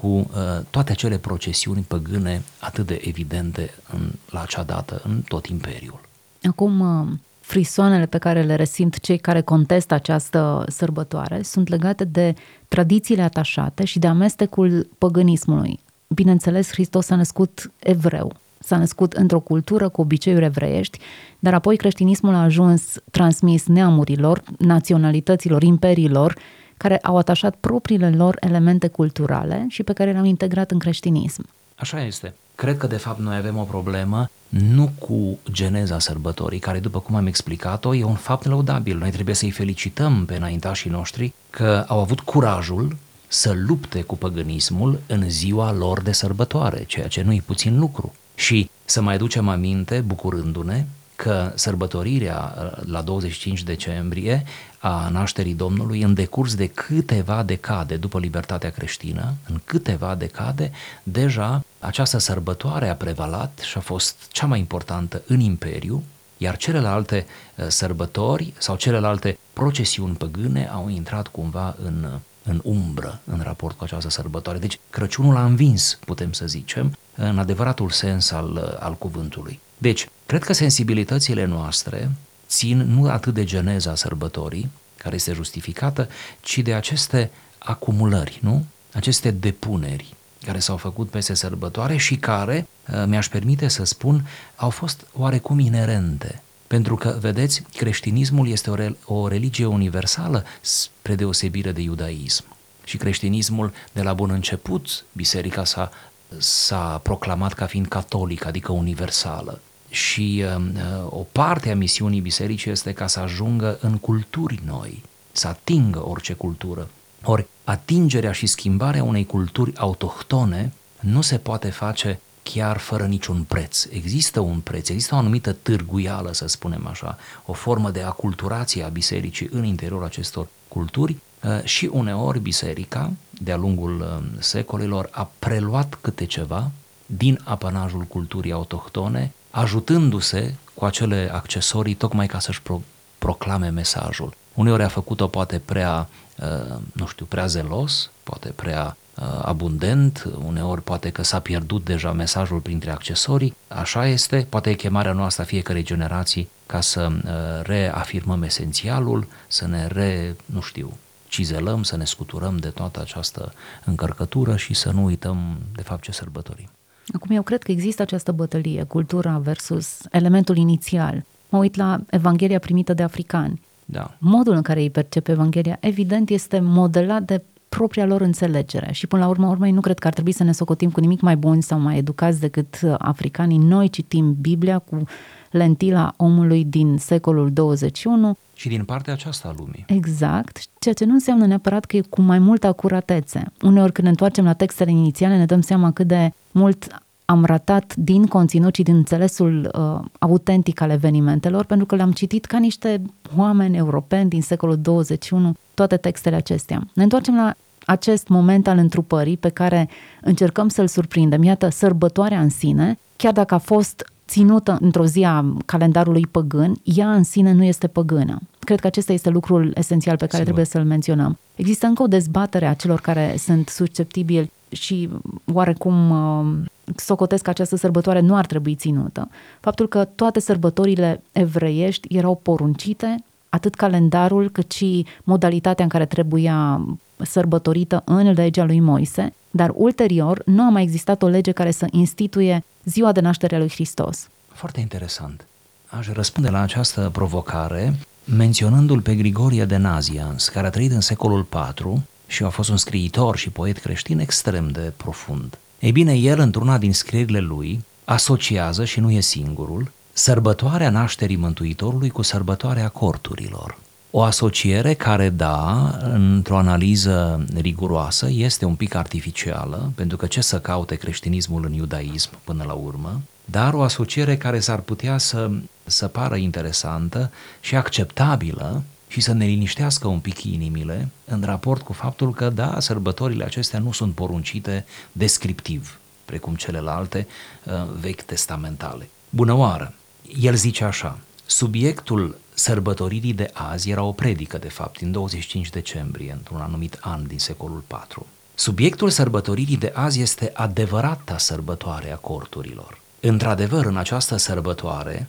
cu 0.00 0.06
uh, 0.06 0.24
toate 0.70 0.92
acele 0.92 1.18
procesiuni 1.18 1.84
păgâne 1.88 2.42
atât 2.58 2.86
de 2.86 3.00
evidente 3.04 3.74
în, 3.92 4.10
la 4.30 4.40
acea 4.40 4.62
dată 4.62 5.00
în 5.04 5.22
tot 5.28 5.46
imperiul. 5.46 6.00
Acum, 6.42 6.80
uh, 6.80 7.08
frisoanele 7.40 8.06
pe 8.06 8.18
care 8.18 8.42
le 8.42 8.54
resimt 8.54 9.00
cei 9.00 9.18
care 9.18 9.40
contestă 9.40 9.94
această 9.94 10.64
sărbătoare 10.68 11.42
sunt 11.42 11.68
legate 11.68 12.04
de 12.04 12.34
tradițiile 12.68 13.22
atașate 13.22 13.84
și 13.84 13.98
de 13.98 14.06
amestecul 14.06 14.88
păgânismului. 14.98 15.80
Bineînțeles, 16.08 16.70
Hristos 16.70 17.06
s-a 17.06 17.16
născut 17.16 17.70
evreu, 17.78 18.32
s-a 18.58 18.76
născut 18.76 19.12
într-o 19.12 19.40
cultură 19.40 19.88
cu 19.88 20.00
obiceiuri 20.00 20.44
evreiești, 20.44 20.98
dar 21.38 21.54
apoi 21.54 21.76
creștinismul 21.76 22.34
a 22.34 22.42
ajuns 22.42 22.82
transmis 23.10 23.66
neamurilor, 23.66 24.42
naționalităților, 24.58 25.62
imperiilor, 25.62 26.36
care 26.82 26.98
au 26.98 27.16
atașat 27.16 27.54
propriile 27.60 28.10
lor 28.10 28.36
elemente 28.40 28.88
culturale 28.88 29.66
și 29.68 29.82
pe 29.82 29.92
care 29.92 30.12
le-au 30.12 30.24
integrat 30.24 30.70
în 30.70 30.78
creștinism. 30.78 31.48
Așa 31.74 32.04
este. 32.04 32.34
Cred 32.54 32.76
că 32.76 32.86
de 32.86 32.96
fapt 32.96 33.20
noi 33.20 33.36
avem 33.36 33.56
o 33.56 33.62
problemă 33.62 34.30
nu 34.48 34.90
cu 34.98 35.38
geneza 35.50 35.98
sărbătorii, 35.98 36.58
care 36.58 36.78
după 36.78 37.00
cum 37.00 37.14
am 37.14 37.26
explicat-o 37.26 37.94
e 37.94 38.04
un 38.04 38.14
fapt 38.14 38.46
laudabil. 38.46 38.98
Noi 38.98 39.10
trebuie 39.10 39.34
să-i 39.34 39.50
felicităm 39.50 40.24
pe 40.24 40.36
înaintașii 40.36 40.90
noștri 40.90 41.32
că 41.50 41.84
au 41.88 42.00
avut 42.00 42.20
curajul 42.20 42.96
să 43.28 43.52
lupte 43.66 44.02
cu 44.02 44.16
păgânismul 44.16 45.00
în 45.06 45.30
ziua 45.30 45.72
lor 45.72 46.02
de 46.02 46.12
sărbătoare, 46.12 46.84
ceea 46.84 47.08
ce 47.08 47.22
nu 47.22 47.32
e 47.32 47.42
puțin 47.46 47.78
lucru. 47.78 48.14
Și 48.34 48.70
să 48.84 49.02
mai 49.02 49.18
ducem 49.18 49.48
aminte, 49.48 50.00
bucurându-ne, 50.06 50.84
că 51.22 51.52
sărbătorirea 51.54 52.54
uh, 52.58 52.86
la 52.86 53.02
25 53.02 53.62
decembrie 53.62 54.44
a 54.78 55.08
nașterii 55.08 55.54
Domnului 55.54 56.02
în 56.02 56.14
decurs 56.14 56.54
de 56.54 56.66
câteva 56.66 57.42
decade 57.42 57.96
după 57.96 58.18
libertatea 58.18 58.70
creștină, 58.70 59.34
în 59.48 59.60
câteva 59.64 60.14
decade, 60.14 60.70
deja 61.02 61.64
această 61.78 62.18
sărbătoare 62.18 62.88
a 62.88 62.94
prevalat 62.94 63.58
și 63.58 63.78
a 63.78 63.80
fost 63.80 64.16
cea 64.28 64.46
mai 64.46 64.58
importantă 64.58 65.22
în 65.26 65.40
imperiu, 65.40 66.02
iar 66.36 66.56
celelalte 66.56 67.26
uh, 67.26 67.66
sărbători 67.68 68.52
sau 68.58 68.76
celelalte 68.76 69.38
procesiuni 69.52 70.16
păgâne 70.16 70.68
au 70.72 70.88
intrat 70.88 71.28
cumva 71.28 71.76
în, 71.84 72.08
în 72.42 72.60
umbră 72.64 73.20
în 73.24 73.40
raport 73.42 73.76
cu 73.76 73.84
această 73.84 74.10
sărbătoare. 74.10 74.58
Deci 74.58 74.80
Crăciunul 74.90 75.36
a 75.36 75.44
învins, 75.44 75.98
putem 76.04 76.32
să 76.32 76.46
zicem, 76.46 76.96
în 77.14 77.38
adevăratul 77.38 77.90
sens 77.90 78.30
al, 78.30 78.50
uh, 78.50 78.76
al 78.78 78.94
cuvântului. 78.94 79.60
Deci, 79.80 80.08
cred 80.26 80.42
că 80.42 80.52
sensibilitățile 80.52 81.44
noastre 81.44 82.10
țin 82.48 82.78
nu 82.78 83.10
atât 83.10 83.34
de 83.34 83.44
geneza 83.44 83.94
sărbătorii, 83.94 84.70
care 84.96 85.14
este 85.14 85.32
justificată, 85.32 86.08
ci 86.40 86.58
de 86.58 86.74
aceste 86.74 87.30
acumulări, 87.58 88.38
nu? 88.42 88.64
Aceste 88.92 89.30
depuneri 89.30 90.14
care 90.44 90.58
s-au 90.58 90.76
făcut 90.76 91.10
peste 91.10 91.34
sărbătoare 91.34 91.96
și 91.96 92.16
care, 92.16 92.68
uh, 92.92 93.04
mi-aș 93.06 93.28
permite 93.28 93.68
să 93.68 93.84
spun, 93.84 94.28
au 94.56 94.70
fost 94.70 95.06
oarecum 95.12 95.58
inerente. 95.58 96.42
Pentru 96.66 96.96
că, 96.96 97.16
vedeți, 97.20 97.62
creștinismul 97.76 98.48
este 98.48 98.70
o, 98.70 98.74
re- 98.74 98.96
o 99.04 99.28
religie 99.28 99.66
universală 99.66 100.44
spre 100.60 101.14
deosebire 101.14 101.72
de 101.72 101.80
iudaism. 101.80 102.44
Și 102.84 102.96
creștinismul, 102.96 103.72
de 103.92 104.02
la 104.02 104.12
bun 104.12 104.30
început, 104.30 105.04
biserica 105.12 105.64
s-a, 105.64 105.90
s-a 106.38 107.00
proclamat 107.02 107.52
ca 107.52 107.66
fiind 107.66 107.86
catolică, 107.86 108.48
adică 108.48 108.72
universală 108.72 109.60
și 109.90 110.44
uh, 110.44 110.62
o 111.08 111.26
parte 111.32 111.70
a 111.70 111.74
misiunii 111.74 112.20
bisericii 112.20 112.70
este 112.70 112.92
ca 112.92 113.06
să 113.06 113.20
ajungă 113.20 113.78
în 113.80 113.98
culturi 113.98 114.60
noi, 114.64 115.02
să 115.32 115.48
atingă 115.48 116.08
orice 116.08 116.32
cultură. 116.32 116.88
Ori 117.24 117.46
atingerea 117.64 118.32
și 118.32 118.46
schimbarea 118.46 119.04
unei 119.04 119.26
culturi 119.26 119.76
autohtone 119.76 120.72
nu 121.00 121.20
se 121.20 121.38
poate 121.38 121.70
face 121.70 122.20
chiar 122.42 122.76
fără 122.78 123.06
niciun 123.06 123.42
preț. 123.42 123.86
Există 123.90 124.40
un 124.40 124.60
preț, 124.60 124.88
există 124.88 125.14
o 125.14 125.18
anumită 125.18 125.52
târguială, 125.52 126.32
să 126.32 126.46
spunem 126.46 126.86
așa, 126.86 127.18
o 127.46 127.52
formă 127.52 127.90
de 127.90 128.02
aculturație 128.02 128.82
a 128.82 128.88
bisericii 128.88 129.48
în 129.52 129.64
interiorul 129.64 130.04
acestor 130.04 130.48
culturi 130.68 131.16
uh, 131.42 131.64
și 131.64 131.88
uneori 131.92 132.40
biserica, 132.40 133.12
de-a 133.30 133.56
lungul 133.56 134.00
uh, 134.00 134.38
secolilor, 134.38 135.08
a 135.12 135.30
preluat 135.38 135.98
câte 136.00 136.24
ceva 136.24 136.70
din 137.06 137.40
apanajul 137.44 138.02
culturii 138.02 138.52
autohtone 138.52 139.32
ajutându-se 139.50 140.54
cu 140.74 140.84
acele 140.84 141.30
accesorii 141.32 141.94
tocmai 141.94 142.26
ca 142.26 142.38
să-și 142.38 142.62
pro- 142.62 142.82
proclame 143.18 143.68
mesajul. 143.68 144.34
Uneori 144.54 144.82
a 144.82 144.88
făcut-o 144.88 145.26
poate 145.26 145.58
prea, 145.58 146.08
uh, 146.36 146.76
nu 146.92 147.06
știu, 147.06 147.26
prea 147.26 147.46
zelos, 147.46 148.10
poate 148.22 148.48
prea 148.48 148.96
uh, 149.14 149.24
abundent, 149.42 150.28
uneori 150.46 150.82
poate 150.82 151.10
că 151.10 151.22
s-a 151.22 151.40
pierdut 151.40 151.84
deja 151.84 152.12
mesajul 152.12 152.58
printre 152.58 152.90
accesorii, 152.90 153.56
așa 153.68 154.06
este, 154.06 154.46
poate 154.48 154.70
e 154.70 154.74
chemarea 154.74 155.12
noastră 155.12 155.42
a 155.42 155.46
fiecarei 155.46 155.82
generații 155.82 156.50
ca 156.66 156.80
să 156.80 157.08
uh, 157.12 157.30
reafirmăm 157.62 158.42
esențialul, 158.42 159.26
să 159.48 159.66
ne 159.66 159.86
re, 159.86 160.36
nu 160.46 160.60
știu, 160.60 160.96
cizelăm, 161.28 161.82
să 161.82 161.96
ne 161.96 162.04
scuturăm 162.04 162.56
de 162.56 162.68
toată 162.68 163.00
această 163.00 163.52
încărcătură 163.84 164.56
și 164.56 164.74
să 164.74 164.90
nu 164.90 165.04
uităm 165.04 165.58
de 165.74 165.82
fapt 165.82 166.02
ce 166.02 166.12
sărbătorim. 166.12 166.68
Acum 167.14 167.36
eu 167.36 167.42
cred 167.42 167.62
că 167.62 167.70
există 167.70 168.02
această 168.02 168.32
bătălie, 168.32 168.82
cultura 168.82 169.38
versus 169.38 169.98
elementul 170.10 170.56
inițial. 170.56 171.24
Mă 171.48 171.58
uit 171.58 171.76
la 171.76 172.00
Evanghelia 172.10 172.58
primită 172.58 172.94
de 172.94 173.02
africani. 173.02 173.60
Da. 173.84 174.14
Modul 174.18 174.54
în 174.54 174.62
care 174.62 174.80
îi 174.80 174.90
percepe 174.90 175.30
Evanghelia, 175.30 175.76
evident, 175.80 176.30
este 176.30 176.60
modelat 176.60 177.22
de 177.22 177.42
propria 177.68 178.06
lor 178.06 178.20
înțelegere 178.20 178.92
și 178.92 179.06
până 179.06 179.22
la 179.22 179.28
urmă 179.28 179.46
urmei 179.46 179.70
nu 179.70 179.80
cred 179.80 179.98
că 179.98 180.06
ar 180.06 180.12
trebui 180.12 180.32
să 180.32 180.44
ne 180.44 180.52
socotim 180.52 180.90
cu 180.90 181.00
nimic 181.00 181.20
mai 181.20 181.36
buni 181.36 181.62
sau 181.62 181.78
mai 181.78 181.96
educați 181.96 182.40
decât 182.40 182.80
africanii. 182.98 183.58
Noi 183.58 183.88
citim 183.88 184.36
Biblia 184.40 184.78
cu 184.78 185.02
lentila 185.50 186.14
omului 186.16 186.64
din 186.64 186.96
secolul 186.98 187.52
21. 187.52 188.36
Și 188.60 188.68
din 188.68 188.84
partea 188.84 189.12
aceasta 189.12 189.48
a 189.48 189.54
lumii. 189.58 189.84
Exact, 189.86 190.58
ceea 190.78 190.94
ce 190.94 191.04
nu 191.04 191.12
înseamnă 191.12 191.46
neapărat 191.46 191.84
că 191.84 191.96
e 191.96 192.00
cu 192.00 192.20
mai 192.20 192.38
multă 192.38 192.66
acuratețe. 192.66 193.52
Uneori 193.62 193.92
când 193.92 194.04
ne 194.04 194.10
întoarcem 194.10 194.44
la 194.44 194.52
textele 194.52 194.90
inițiale 194.90 195.36
ne 195.36 195.44
dăm 195.44 195.60
seama 195.60 195.92
cât 195.92 196.06
de 196.06 196.32
mult 196.50 196.86
am 197.24 197.44
ratat 197.44 197.96
din 197.96 198.26
conținut 198.26 198.74
și 198.74 198.82
din 198.82 198.94
înțelesul 198.94 199.70
uh, 199.74 200.08
autentic 200.18 200.80
al 200.80 200.90
evenimentelor, 200.90 201.64
pentru 201.64 201.86
că 201.86 201.94
le-am 201.94 202.12
citit 202.12 202.44
ca 202.44 202.58
niște 202.58 203.02
oameni 203.36 203.76
europeni 203.76 204.28
din 204.28 204.42
secolul 204.42 204.76
21, 204.76 205.54
toate 205.74 205.96
textele 205.96 206.36
acestea. 206.36 206.86
Ne 206.94 207.02
întoarcem 207.02 207.34
la 207.34 207.54
acest 207.84 208.28
moment 208.28 208.66
al 208.66 208.78
întrupării 208.78 209.36
pe 209.36 209.48
care 209.48 209.88
încercăm 210.20 210.68
să-l 210.68 210.86
surprindem. 210.86 211.42
Iată, 211.42 211.68
sărbătoarea 211.68 212.40
în 212.40 212.48
sine, 212.48 212.98
chiar 213.16 213.32
dacă 213.32 213.54
a 213.54 213.58
fost 213.58 214.12
ținută 214.30 214.78
într-o 214.80 215.06
zi 215.06 215.22
a 215.22 215.56
calendarului 215.64 216.26
păgân, 216.30 216.74
ea 216.82 217.12
în 217.12 217.22
sine 217.22 217.52
nu 217.52 217.64
este 217.64 217.86
păgână. 217.86 218.40
Cred 218.58 218.80
că 218.80 218.86
acesta 218.86 219.12
este 219.12 219.30
lucrul 219.30 219.72
esențial 219.74 220.16
pe 220.16 220.26
care 220.26 220.42
Sigur. 220.42 220.44
trebuie 220.44 220.64
să-l 220.64 220.84
menționăm. 220.84 221.38
Există 221.54 221.86
încă 221.86 222.02
o 222.02 222.06
dezbatere 222.06 222.66
a 222.66 222.74
celor 222.74 223.00
care 223.00 223.34
sunt 223.38 223.68
susceptibili 223.68 224.50
și 224.68 225.08
oarecum 225.52 226.10
uh, 226.10 226.68
socotesc 226.96 227.42
că 227.42 227.50
această 227.50 227.76
sărbătoare 227.76 228.20
nu 228.20 228.36
ar 228.36 228.46
trebui 228.46 228.74
ținută. 228.74 229.28
Faptul 229.60 229.88
că 229.88 230.04
toate 230.04 230.40
sărbătorile 230.40 231.22
evreiești 231.32 232.16
erau 232.16 232.40
poruncite, 232.42 233.24
atât 233.48 233.74
calendarul 233.74 234.50
cât 234.50 234.72
și 234.72 235.06
modalitatea 235.24 235.84
în 235.84 235.90
care 235.90 236.06
trebuia 236.06 236.86
sărbătorită 237.24 238.02
în 238.04 238.32
legea 238.32 238.64
lui 238.64 238.80
Moise, 238.80 239.32
dar 239.50 239.70
ulterior 239.74 240.42
nu 240.44 240.62
a 240.62 240.68
mai 240.68 240.82
existat 240.82 241.22
o 241.22 241.26
lege 241.26 241.52
care 241.52 241.70
să 241.70 241.86
instituie 241.90 242.64
ziua 242.84 243.12
de 243.12 243.20
naștere 243.20 243.54
a 243.54 243.58
lui 243.58 243.70
Hristos. 243.70 244.28
Foarte 244.52 244.80
interesant. 244.80 245.44
Aș 245.86 246.08
răspunde 246.08 246.48
la 246.48 246.60
această 246.60 247.10
provocare 247.12 247.94
menționându-l 248.24 249.00
pe 249.00 249.14
Grigorie 249.14 249.64
de 249.64 249.76
Nazians, 249.76 250.48
care 250.48 250.66
a 250.66 250.70
trăit 250.70 250.92
în 250.92 251.00
secolul 251.00 251.46
IV 251.78 252.02
și 252.26 252.42
a 252.42 252.48
fost 252.48 252.68
un 252.68 252.76
scriitor 252.76 253.36
și 253.36 253.50
poet 253.50 253.78
creștin 253.78 254.18
extrem 254.18 254.68
de 254.68 254.92
profund. 254.96 255.58
Ei 255.78 255.92
bine, 255.92 256.14
el, 256.14 256.38
într-una 256.38 256.78
din 256.78 256.92
scrierile 256.92 257.38
lui, 257.38 257.84
asociază, 258.04 258.84
și 258.84 259.00
nu 259.00 259.10
e 259.10 259.20
singurul, 259.20 259.90
sărbătoarea 260.12 260.90
nașterii 260.90 261.36
Mântuitorului 261.36 262.10
cu 262.10 262.22
sărbătoarea 262.22 262.88
corturilor. 262.88 263.78
O 264.12 264.22
asociere 264.22 264.94
care, 264.94 265.28
da, 265.28 265.90
într-o 266.02 266.56
analiză 266.56 267.44
riguroasă, 267.54 268.28
este 268.30 268.64
un 268.64 268.74
pic 268.74 268.94
artificială, 268.94 269.92
pentru 269.94 270.16
că 270.16 270.26
ce 270.26 270.40
să 270.40 270.60
caute 270.60 270.94
creștinismul 270.94 271.64
în 271.64 271.72
iudaism 271.72 272.30
până 272.44 272.64
la 272.66 272.72
urmă, 272.72 273.20
dar 273.44 273.74
o 273.74 273.82
asociere 273.82 274.36
care 274.36 274.60
s-ar 274.60 274.80
putea 274.80 275.18
să, 275.18 275.50
să 275.84 276.08
pară 276.08 276.36
interesantă 276.36 277.30
și 277.60 277.76
acceptabilă 277.76 278.82
și 279.08 279.20
să 279.20 279.32
ne 279.32 279.44
liniștească 279.44 280.08
un 280.08 280.18
pic 280.18 280.42
inimile 280.42 281.08
în 281.24 281.42
raport 281.44 281.82
cu 281.82 281.92
faptul 281.92 282.32
că, 282.32 282.48
da, 282.48 282.80
sărbătorile 282.80 283.44
acestea 283.44 283.78
nu 283.78 283.92
sunt 283.92 284.14
poruncite 284.14 284.84
descriptiv, 285.12 285.98
precum 286.24 286.54
celelalte 286.54 287.26
uh, 287.64 287.72
vechi 288.00 288.22
testamentale. 288.22 289.08
Bună 289.30 289.52
oară! 289.52 289.94
El 290.40 290.54
zice 290.54 290.84
așa, 290.84 291.18
subiectul 291.50 292.38
sărbătoririi 292.54 293.32
de 293.32 293.50
azi 293.52 293.90
era 293.90 294.02
o 294.02 294.12
predică, 294.12 294.58
de 294.58 294.68
fapt, 294.68 294.98
din 294.98 295.12
25 295.12 295.70
decembrie, 295.70 296.32
într-un 296.32 296.60
anumit 296.60 296.98
an 297.00 297.26
din 297.26 297.38
secolul 297.38 297.84
IV. 297.88 298.26
Subiectul 298.54 299.10
sărbătoririi 299.10 299.76
de 299.76 299.92
azi 299.94 300.20
este 300.20 300.50
adevărata 300.54 301.38
sărbătoare 301.38 302.12
a 302.12 302.16
corturilor. 302.16 303.00
Într-adevăr, 303.20 303.84
în 303.84 303.96
această 303.96 304.36
sărbătoare, 304.36 305.28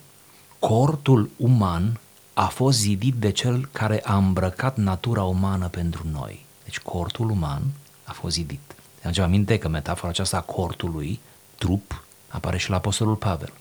cortul 0.58 1.30
uman 1.36 2.00
a 2.34 2.46
fost 2.46 2.78
zidit 2.78 3.14
de 3.14 3.30
cel 3.30 3.68
care 3.72 4.00
a 4.04 4.16
îmbrăcat 4.16 4.76
natura 4.76 5.22
umană 5.22 5.68
pentru 5.68 6.06
noi. 6.12 6.44
Deci 6.64 6.78
cortul 6.78 7.30
uman 7.30 7.62
a 8.04 8.12
fost 8.12 8.34
zidit. 8.34 8.74
Ne 9.02 9.22
aminte 9.22 9.58
că 9.58 9.68
metafora 9.68 10.08
aceasta 10.08 10.36
a 10.36 10.40
cortului, 10.40 11.20
trup, 11.58 12.04
apare 12.28 12.58
și 12.58 12.70
la 12.70 12.76
Apostolul 12.76 13.16
Pavel. 13.16 13.52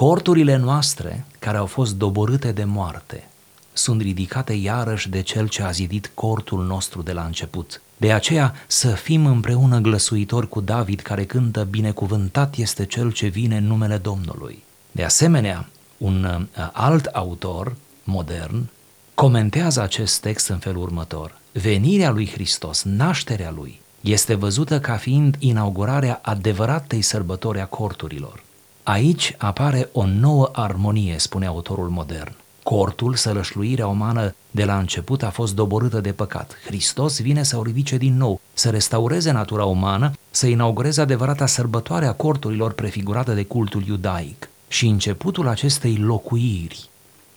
Corturile 0.00 0.56
noastre, 0.56 1.24
care 1.38 1.56
au 1.56 1.66
fost 1.66 1.96
doborâte 1.96 2.52
de 2.52 2.64
moarte, 2.64 3.28
sunt 3.72 4.00
ridicate 4.00 4.52
iarăși 4.52 5.08
de 5.08 5.20
cel 5.20 5.48
ce 5.48 5.62
a 5.62 5.70
zidit 5.70 6.10
cortul 6.14 6.64
nostru 6.64 7.02
de 7.02 7.12
la 7.12 7.24
început. 7.24 7.80
De 7.96 8.12
aceea 8.12 8.54
să 8.66 8.88
fim 8.88 9.26
împreună 9.26 9.78
glăsuitori 9.78 10.48
cu 10.48 10.60
David 10.60 11.00
care 11.00 11.24
cântă 11.24 11.64
binecuvântat 11.70 12.56
este 12.56 12.84
cel 12.84 13.12
ce 13.12 13.26
vine 13.26 13.56
în 13.56 13.66
numele 13.66 13.96
Domnului. 13.96 14.62
De 14.92 15.04
asemenea, 15.04 15.68
un 15.96 16.24
uh, 16.24 16.68
alt 16.72 17.04
autor 17.04 17.76
modern 18.04 18.68
comentează 19.14 19.82
acest 19.82 20.20
text 20.20 20.48
în 20.48 20.58
felul 20.58 20.82
următor. 20.82 21.38
Venirea 21.52 22.10
lui 22.10 22.28
Hristos, 22.28 22.82
nașterea 22.82 23.50
lui, 23.50 23.80
este 24.00 24.34
văzută 24.34 24.80
ca 24.80 24.96
fiind 24.96 25.36
inaugurarea 25.38 26.20
adevăratei 26.22 27.02
sărbători 27.02 27.60
a 27.60 27.66
corturilor. 27.66 28.46
Aici 28.88 29.34
apare 29.38 29.88
o 29.92 30.06
nouă 30.06 30.48
armonie, 30.52 31.18
spune 31.18 31.46
autorul 31.46 31.88
modern. 31.88 32.32
Cortul, 32.62 33.14
sălășluirea 33.14 33.86
umană 33.86 34.34
de 34.50 34.64
la 34.64 34.78
început 34.78 35.22
a 35.22 35.30
fost 35.30 35.54
doborâtă 35.54 36.00
de 36.00 36.12
păcat. 36.12 36.56
Hristos 36.64 37.20
vine 37.20 37.42
să 37.42 37.56
o 37.56 37.62
ridice 37.62 37.96
din 37.96 38.16
nou, 38.16 38.40
să 38.52 38.70
restaureze 38.70 39.30
natura 39.30 39.64
umană, 39.64 40.12
să 40.30 40.46
inaugureze 40.46 41.00
adevărata 41.00 41.46
sărbătoare 41.46 42.06
a 42.06 42.12
corturilor 42.12 42.72
prefigurată 42.72 43.32
de 43.34 43.44
cultul 43.44 43.86
iudaic. 43.86 44.48
Și 44.68 44.86
începutul 44.86 45.48
acestei 45.48 45.96
locuiri 45.96 46.88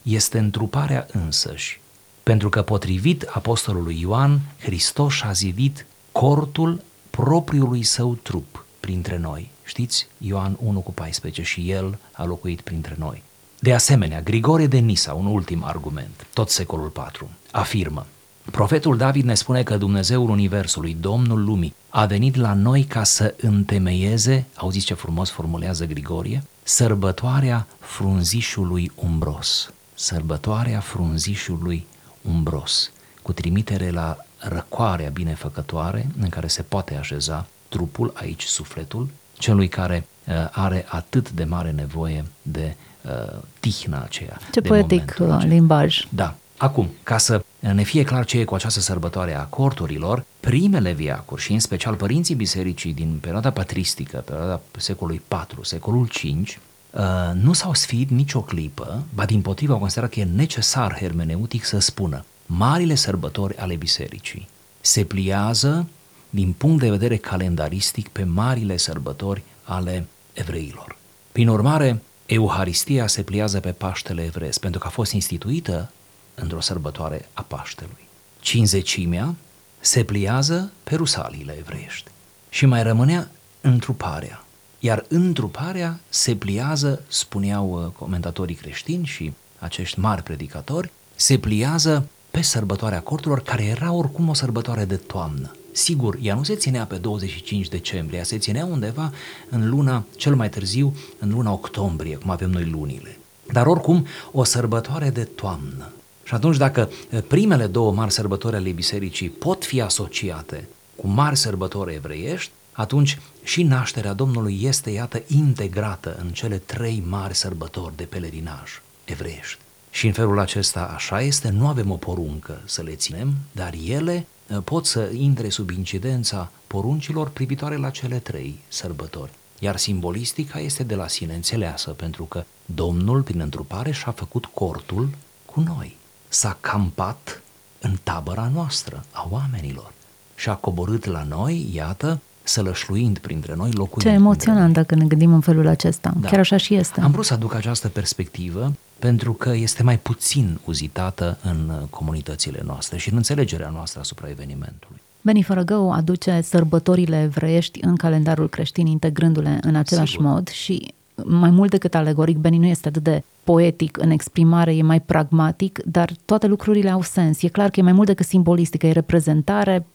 este 0.02 0.38
întruparea 0.38 1.08
însăși, 1.12 1.82
pentru 2.24 2.50
că 2.50 2.62
potrivit 2.62 3.24
apostolului 3.34 4.00
Ioan, 4.00 4.40
Hristos 4.60 5.14
a 5.24 5.32
zidit 5.32 5.86
cortul 6.12 6.82
propriului 7.10 7.84
său 7.84 8.14
trup 8.22 8.66
printre 8.80 9.18
noi. 9.18 9.50
Știți? 9.72 10.08
Ioan 10.18 10.58
1 10.60 10.80
cu 10.80 10.92
14 10.92 11.44
și 11.44 11.72
el 11.72 11.98
a 12.12 12.26
locuit 12.26 12.62
printre 12.62 12.96
noi. 12.98 13.24
De 13.60 13.74
asemenea, 13.74 14.22
Grigore 14.22 14.68
de 14.68 14.78
Nisa, 14.78 15.14
un 15.14 15.26
ultim 15.26 15.64
argument, 15.64 16.28
tot 16.34 16.50
secolul 16.50 16.88
4, 16.88 17.30
afirmă 17.52 18.06
Profetul 18.52 18.98
David 18.98 19.26
ne 19.26 19.34
spune 19.34 19.64
că 19.64 19.78
Dumnezeul 19.78 20.30
Universului, 20.30 20.98
Domnul 21.00 21.44
Lumii, 21.44 21.76
a 21.90 22.06
venit 22.06 22.36
la 22.36 22.54
noi 22.54 22.84
ca 22.84 23.04
să 23.04 23.34
întemeieze, 23.42 24.46
auziți 24.56 24.86
ce 24.86 24.94
frumos 24.94 25.30
formulează 25.30 25.86
Grigorie, 25.86 26.44
sărbătoarea 26.64 27.68
frunzișului 27.80 28.92
umbros. 28.96 29.74
Sărbătoarea 29.94 30.80
frunzișului 30.80 31.88
umbros, 32.22 32.92
cu 33.22 33.34
trimitere 33.34 33.90
la 33.90 34.18
răcoarea 34.38 35.10
binefăcătoare 35.10 36.08
în 36.22 36.30
care 36.30 36.48
se 36.48 36.62
poate 36.62 36.96
așeza 36.96 37.48
trupul, 37.68 38.12
aici 38.16 38.44
sufletul, 38.44 39.10
celui 39.42 39.68
care 39.68 40.08
uh, 40.28 40.34
are 40.52 40.86
atât 40.88 41.32
de 41.32 41.44
mare 41.44 41.72
nevoie 41.72 42.26
de 42.42 42.76
uh, 43.02 43.40
tihna 43.60 44.02
aceea. 44.02 44.38
Ce 44.52 44.60
de 44.60 44.68
poetic 44.68 45.16
uh, 45.20 45.26
acela. 45.26 45.44
limbaj. 45.44 46.06
Da. 46.10 46.36
Acum, 46.58 46.90
ca 47.04 47.18
să 47.18 47.44
ne 47.60 47.84
fie 47.84 48.04
clar 48.04 48.26
ce 48.26 48.40
e 48.40 48.44
cu 48.44 48.56
această 48.56 48.80
sărbătoare 48.80 49.36
a 49.36 49.44
corturilor, 49.44 50.26
primele 50.40 50.92
viacuri 50.92 51.42
și 51.42 51.54
în 51.54 51.60
special 51.60 51.96
părinții 51.96 52.36
bisericii 52.36 52.94
din 52.94 53.18
perioada 53.22 53.52
patristică, 53.52 54.18
perioada 54.18 54.62
secolului 54.78 55.22
IV, 55.28 55.66
secolul 55.66 56.04
V, 56.04 56.24
uh, 56.24 57.02
nu 57.34 57.54
s-au 57.54 57.74
sfiit 57.74 58.10
nicio 58.10 58.42
clipă, 58.42 59.04
ba 59.14 59.26
din 59.26 59.42
potrivă 59.42 59.74
au 59.74 59.80
considerat 59.80 60.10
că 60.10 60.20
e 60.20 60.28
necesar 60.36 60.98
hermeneutic 61.00 61.64
să 61.64 61.80
spună 61.80 62.26
marile 62.46 62.96
sărbători 62.96 63.58
ale 63.58 63.76
bisericii 63.76 64.48
se 64.82 65.04
pliază 65.04 65.88
din 66.34 66.54
punct 66.54 66.80
de 66.80 66.90
vedere 66.90 67.18
calendaristic 67.18 68.08
pe 68.08 68.24
marile 68.24 68.78
sărbători 68.78 69.44
ale 69.64 70.08
evreilor. 70.34 70.98
Prin 71.32 71.48
urmare, 71.48 72.02
Euharistia 72.26 73.08
se 73.08 73.22
pliază 73.22 73.60
pe 73.60 73.72
Paștele 73.72 74.24
evreiesc, 74.24 74.60
pentru 74.60 74.80
că 74.80 74.88
a 74.88 74.90
fost 74.90 75.12
instituită 75.12 75.92
într-o 76.36 76.60
sărbătoare 76.60 77.30
a 77.34 77.42
Paștelui. 77.42 78.08
Cinzecimea 78.40 79.36
se 79.80 80.04
pliază 80.04 80.72
pe 80.84 80.96
rusaliile 80.96 81.56
evreiești 81.60 82.10
și 82.50 82.66
mai 82.66 82.84
rămânea 82.84 83.30
întruparea. 83.62 84.44
Iar 84.80 85.06
întruparea 85.08 86.00
se 86.10 86.36
pliază, 86.36 87.02
spuneau 87.08 87.84
uh, 87.84 87.92
comentatorii 87.98 88.56
creștini 88.56 89.06
și 89.06 89.34
acești 89.60 90.00
mari 90.00 90.24
predicatori, 90.24 90.92
se 91.16 91.38
pliază 91.38 92.08
pe 92.32 92.42
sărbătoarea 92.42 93.02
corturilor, 93.02 93.42
care 93.42 93.64
era 93.64 93.92
oricum 93.92 94.30
o 94.30 94.34
sărbătoare 94.34 94.86
de 94.86 94.96
toamnă. 94.96 95.52
Sigur, 95.72 96.18
ea 96.22 96.36
nu 96.36 96.44
se 96.44 96.56
ținea 96.56 96.86
pe 96.86 96.96
25 96.96 97.68
decembrie, 97.70 98.18
ea 98.18 98.24
se 98.24 98.38
ținea 98.38 98.66
undeva 98.66 99.12
în 99.50 99.70
luna, 99.70 100.06
cel 100.16 100.36
mai 100.36 100.50
târziu, 100.50 100.96
în 101.20 101.30
luna 101.30 101.52
octombrie, 101.52 102.16
cum 102.16 102.30
avem 102.30 102.50
noi 102.50 102.66
lunile. 102.66 103.18
Dar 103.52 103.68
oricum, 103.68 104.06
o 104.32 104.44
sărbătoare 104.44 105.10
de 105.10 105.24
toamnă. 105.24 105.92
Și 106.24 106.34
atunci, 106.34 106.58
dacă 106.58 106.90
primele 107.28 107.68
două 107.68 107.92
mari 107.92 108.12
sărbători 108.12 108.56
ale 108.56 108.70
bisericii 108.70 109.30
pot 109.30 109.66
fi 109.66 109.82
asociate 109.82 110.68
cu 110.96 111.08
mari 111.08 111.38
sărbători 111.38 111.94
evreiești, 111.94 112.52
atunci 112.72 113.20
și 113.44 113.64
nașterea 113.64 114.14
Domnului 114.14 114.60
este, 114.62 114.90
iată, 114.90 115.24
integrată 115.28 116.18
în 116.22 116.30
cele 116.30 116.58
trei 116.58 117.04
mari 117.08 117.36
sărbători 117.36 117.96
de 117.96 118.04
pelerinaj 118.04 118.82
evreiești. 119.06 119.58
Și 119.90 120.06
în 120.06 120.14
felul 120.14 120.40
acesta 120.40 120.92
așa 120.96 121.22
este, 121.22 121.50
nu 121.50 121.68
avem 121.68 121.92
o 121.92 121.96
poruncă 121.96 122.62
să 122.66 122.82
le 122.82 122.96
ținem, 122.96 123.34
dar 123.52 123.74
ele 123.86 124.14
uh, 124.16 124.41
pot 124.60 124.86
să 124.86 125.10
intre 125.14 125.50
sub 125.50 125.70
incidența 125.70 126.52
poruncilor 126.68 127.30
privitoare 127.30 127.76
la 127.76 127.90
cele 127.90 128.18
trei 128.18 128.60
sărbători. 128.68 129.32
Iar 129.60 129.78
simbolistica 129.78 130.60
este 130.60 130.84
de 130.84 130.96
la 130.96 131.08
sine 131.08 131.34
înțeleasă, 131.34 131.90
pentru 131.90 132.24
că 132.24 132.44
Domnul, 132.66 133.22
prin 133.22 133.40
întrupare, 133.40 133.92
și-a 133.92 134.12
făcut 134.12 134.46
cortul 134.46 135.10
cu 135.46 135.60
noi. 135.60 135.98
S-a 136.28 136.58
campat 136.62 137.42
în 137.80 137.96
tabăra 138.04 138.52
noastră, 138.54 139.06
a 139.12 139.28
oamenilor. 139.30 139.92
Și 140.36 140.50
a 140.50 140.54
coborât 140.54 141.06
la 141.06 141.24
noi, 141.24 141.70
iată, 141.74 142.20
sălășluind 142.44 143.18
printre 143.18 143.56
noi, 143.56 143.72
locuind 143.72 144.02
Ce 144.02 144.10
emoționant 144.10 144.74
dacă 144.74 144.96
ne 144.96 145.06
gândim 145.06 145.34
în 145.34 145.42
felul 145.42 145.68
acesta. 145.68 146.14
Da. 146.20 146.30
Chiar 146.30 146.40
așa 146.40 146.58
și 146.58 146.76
este. 146.76 147.02
Am 147.02 147.12
vrut 147.12 147.26
să 147.26 147.34
aduc 147.34 147.54
această 147.54 147.90
perspectivă 147.90 148.74
pentru 149.02 149.34
că 149.34 149.50
este 149.50 149.84
mai 149.84 149.98
puțin 149.98 150.60
uzitată 150.66 151.38
în 151.44 151.72
comunitățile 151.90 152.62
noastre 152.66 152.98
și 152.98 153.10
în 153.10 153.16
înțelegerea 153.16 153.70
noastră 153.70 154.00
asupra 154.00 154.30
evenimentului. 154.30 155.02
Beni 155.22 155.44
Fărăgău 155.44 155.92
aduce 155.92 156.42
sărbătorile 156.42 157.22
evreiești 157.22 157.80
în 157.84 157.96
calendarul 157.96 158.50
creștin, 158.50 158.86
integrându-le 158.86 159.60
în 159.62 159.76
același 159.76 160.12
Sigur. 160.12 160.26
mod 160.26 160.50
și 160.50 160.94
mai 161.24 161.50
mult 161.50 161.70
decât 161.70 161.96
alegoric, 161.96 162.38
Beni 162.38 162.58
nu 162.58 162.66
este 162.66 162.88
atât 162.88 163.04
de 163.04 163.24
poetic 163.44 163.98
în 163.98 164.10
exprimare, 164.10 164.76
e 164.76 164.82
mai 164.82 165.02
pragmatic, 165.02 165.80
dar 165.86 166.12
toate 166.26 166.48
lucrurile 166.48 166.90
au 166.90 167.02
sens. 167.02 167.42
E 167.42 167.48
clar 167.48 167.70
că 167.70 167.80
e 167.80 167.84
mai 167.84 167.92
mult 167.92 168.08
decât 168.08 168.26
simbolistică, 168.26 168.88
e 168.88 168.92
reprezentare 168.92 169.86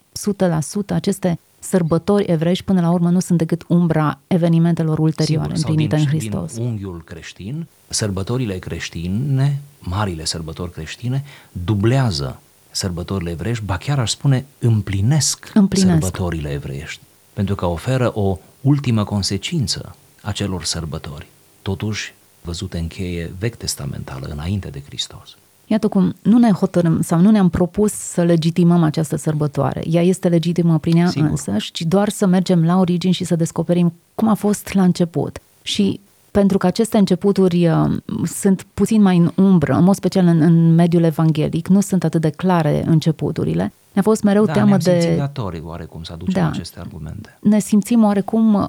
100%. 0.44 0.94
Aceste 0.94 1.38
sărbători 1.58 2.24
evrești 2.24 2.64
până 2.64 2.80
la 2.80 2.90
urmă 2.90 3.10
nu 3.10 3.20
sunt 3.20 3.38
decât 3.38 3.64
umbra 3.68 4.18
evenimentelor 4.26 4.98
ulterioare 4.98 5.54
Sigur, 5.54 5.70
împlinite 5.70 5.96
din, 5.96 6.04
în 6.04 6.10
Hristos. 6.10 6.54
Din 6.54 6.64
unghiul 6.64 7.02
creștin, 7.04 7.66
sărbătorile 7.88 8.58
creștine, 8.58 9.60
marile 9.78 10.24
sărbători 10.24 10.72
creștine, 10.72 11.24
dublează 11.52 12.40
sărbătorile 12.70 13.30
evreiești, 13.30 13.64
ba 13.64 13.76
chiar 13.76 13.98
aș 13.98 14.10
spune 14.10 14.44
împlinesc, 14.58 15.50
Împlinesc. 15.54 15.90
sărbătorile 15.90 16.50
evreiești, 16.50 17.00
pentru 17.32 17.54
că 17.54 17.66
oferă 17.66 18.12
o 18.14 18.38
ultimă 18.60 19.04
consecință 19.04 19.96
acelor 20.22 20.64
sărbători, 20.64 21.26
totuși 21.62 22.14
văzute 22.42 22.78
în 22.78 22.86
cheie 22.86 23.32
vechi 23.38 23.56
testamentală, 23.56 24.26
înainte 24.30 24.68
de 24.68 24.82
Hristos. 24.86 25.36
Iată 25.66 25.88
cum 25.88 26.14
nu 26.22 26.38
ne 26.38 26.50
hotărâm 26.50 27.02
sau 27.02 27.20
nu 27.20 27.30
ne-am 27.30 27.48
propus 27.48 27.92
să 27.92 28.22
legitimăm 28.22 28.82
această 28.82 29.16
sărbătoare. 29.16 29.82
Ea 29.90 30.02
este 30.02 30.28
legitimă 30.28 30.78
prin 30.78 30.96
ea 30.96 31.08
Sigur. 31.08 31.28
însăși, 31.28 31.72
ci 31.72 31.82
doar 31.82 32.08
să 32.08 32.26
mergem 32.26 32.64
la 32.64 32.78
origini 32.78 33.12
și 33.12 33.24
să 33.24 33.36
descoperim 33.36 33.92
cum 34.14 34.28
a 34.28 34.34
fost 34.34 34.72
la 34.72 34.82
început. 34.82 35.38
Și 35.62 36.00
pentru 36.40 36.58
că 36.58 36.66
aceste 36.66 36.98
începuturi 36.98 37.68
uh, 37.68 37.96
sunt 38.24 38.66
puțin 38.74 39.02
mai 39.02 39.16
în 39.16 39.30
umbră, 39.34 39.74
în 39.74 39.84
mod 39.84 39.94
special 39.94 40.26
în, 40.26 40.40
în 40.40 40.74
mediul 40.74 41.02
evanghelic, 41.02 41.68
nu 41.68 41.80
sunt 41.80 42.04
atât 42.04 42.20
de 42.20 42.30
clare 42.30 42.84
începuturile, 42.86 43.72
ne-a 43.92 44.02
fost 44.02 44.22
mereu 44.22 44.44
da, 44.44 44.52
teamă 44.52 44.68
ne-am 44.68 44.80
de... 44.82 45.00
simțit 45.00 45.18
datori 45.18 45.62
oarecum 45.64 46.02
să 46.02 46.12
aducem 46.12 46.42
Da. 46.42 46.48
aceste 46.48 46.80
argumente. 46.80 47.38
ne 47.40 47.58
simțim 47.58 48.04
oarecum 48.04 48.54
uh, 48.54 48.62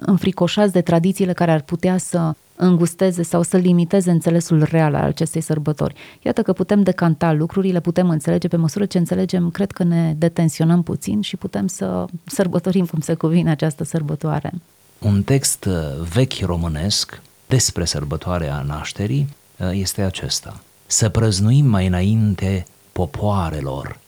înfricoșați 0.00 0.72
de 0.72 0.80
tradițiile 0.80 1.32
care 1.32 1.50
ar 1.50 1.60
putea 1.60 1.98
să 1.98 2.34
îngusteze 2.56 3.22
sau 3.22 3.42
să 3.42 3.56
limiteze 3.56 4.10
înțelesul 4.10 4.62
real 4.70 4.94
al 4.94 5.04
acestei 5.04 5.40
sărbători. 5.40 5.94
Iată 6.22 6.42
că 6.42 6.52
putem 6.52 6.82
decanta 6.82 7.32
lucrurile, 7.32 7.80
putem 7.80 8.08
înțelege, 8.08 8.48
pe 8.48 8.56
măsură 8.56 8.84
ce 8.84 8.98
înțelegem, 8.98 9.50
cred 9.50 9.70
că 9.70 9.84
ne 9.84 10.14
detenționăm 10.18 10.82
puțin 10.82 11.20
și 11.20 11.36
putem 11.36 11.66
să 11.66 12.04
sărbătorim 12.24 12.86
cum 12.86 13.00
se 13.00 13.14
cuvine 13.14 13.50
această 13.50 13.84
sărbătoare. 13.84 14.52
Un 14.98 15.22
text 15.22 15.64
uh, 15.64 15.74
vechi 16.12 16.40
românesc 16.40 17.20
despre 17.46 17.84
sărbătoarea 17.84 18.62
nașterii 18.62 19.28
uh, 19.56 19.70
este 19.72 20.02
acesta. 20.02 20.60
Să 20.86 21.08
prăznuim 21.08 21.66
mai 21.66 21.86
înainte 21.86 22.66
popoarelor 22.92 23.98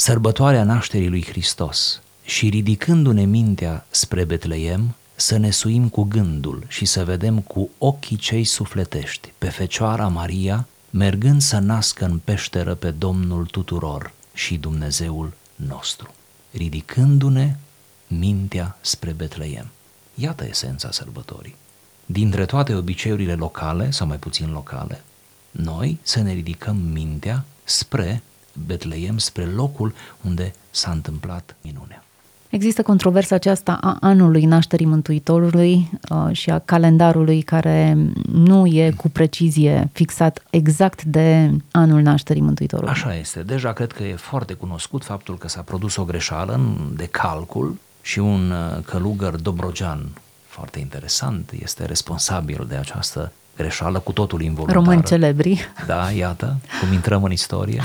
sărbătoarea 0.00 0.64
nașterii 0.64 1.08
lui 1.08 1.24
Hristos 1.24 2.00
și 2.22 2.48
ridicându-ne 2.48 3.24
mintea 3.24 3.86
spre 3.90 4.24
Betleem, 4.24 4.94
să 5.14 5.36
ne 5.36 5.50
suim 5.50 5.88
cu 5.88 6.02
gândul 6.02 6.64
și 6.68 6.84
să 6.84 7.04
vedem 7.04 7.40
cu 7.40 7.70
ochii 7.78 8.16
cei 8.16 8.44
sufletești 8.44 9.32
pe 9.38 9.48
Fecioara 9.48 10.08
Maria, 10.08 10.66
mergând 10.90 11.40
să 11.40 11.58
nască 11.58 12.04
în 12.04 12.20
peșteră 12.24 12.74
pe 12.74 12.90
Domnul 12.90 13.46
tuturor 13.46 14.12
și 14.34 14.56
Dumnezeul 14.56 15.32
nostru, 15.56 16.14
ridicându-ne 16.50 17.56
mintea 18.06 18.76
spre 18.80 19.12
Betleem. 19.12 19.66
Iată 20.20 20.44
esența 20.48 20.90
sărbătorii. 20.90 21.54
Dintre 22.06 22.44
toate 22.44 22.74
obiceiurile 22.74 23.34
locale, 23.34 23.90
sau 23.90 24.06
mai 24.06 24.16
puțin 24.16 24.50
locale, 24.52 25.02
noi 25.50 25.98
să 26.02 26.22
ne 26.22 26.32
ridicăm 26.32 26.76
mintea 26.76 27.44
spre 27.64 28.22
Betleem, 28.66 29.18
spre 29.18 29.44
locul 29.44 29.94
unde 30.20 30.52
s-a 30.70 30.90
întâmplat 30.90 31.56
minunea. 31.62 32.04
Există 32.48 32.82
controversa 32.82 33.34
aceasta 33.34 33.78
a 33.80 33.96
anului 34.00 34.44
nașterii 34.44 34.86
Mântuitorului 34.86 35.90
uh, 36.08 36.28
și 36.32 36.50
a 36.50 36.58
calendarului 36.58 37.42
care 37.42 37.96
nu 38.32 38.66
e 38.66 38.92
cu 38.96 39.08
precizie 39.08 39.90
fixat 39.92 40.42
exact 40.50 41.02
de 41.02 41.50
anul 41.70 42.00
nașterii 42.00 42.42
Mântuitorului. 42.42 42.90
Așa 42.90 43.14
este. 43.14 43.42
Deja 43.42 43.72
cred 43.72 43.92
că 43.92 44.02
e 44.02 44.14
foarte 44.14 44.52
cunoscut 44.52 45.04
faptul 45.04 45.38
că 45.38 45.48
s-a 45.48 45.60
produs 45.60 45.96
o 45.96 46.04
greșeală 46.04 46.60
de 46.96 47.06
calcul 47.06 47.76
și 48.00 48.18
un 48.18 48.50
uh, 48.50 48.82
călugăr 48.84 49.34
dobrogean 49.34 50.08
foarte 50.46 50.78
interesant 50.78 51.50
este 51.62 51.84
responsabil 51.84 52.66
de 52.68 52.76
această 52.76 53.32
greșeală 53.56 53.98
cu 53.98 54.12
totul 54.12 54.42
involuntară. 54.42 54.78
Români 54.78 55.02
celebri. 55.02 55.72
Da, 55.86 56.10
iată, 56.10 56.56
cum 56.80 56.92
intrăm 56.92 57.24
în 57.24 57.32
istorie. 57.32 57.82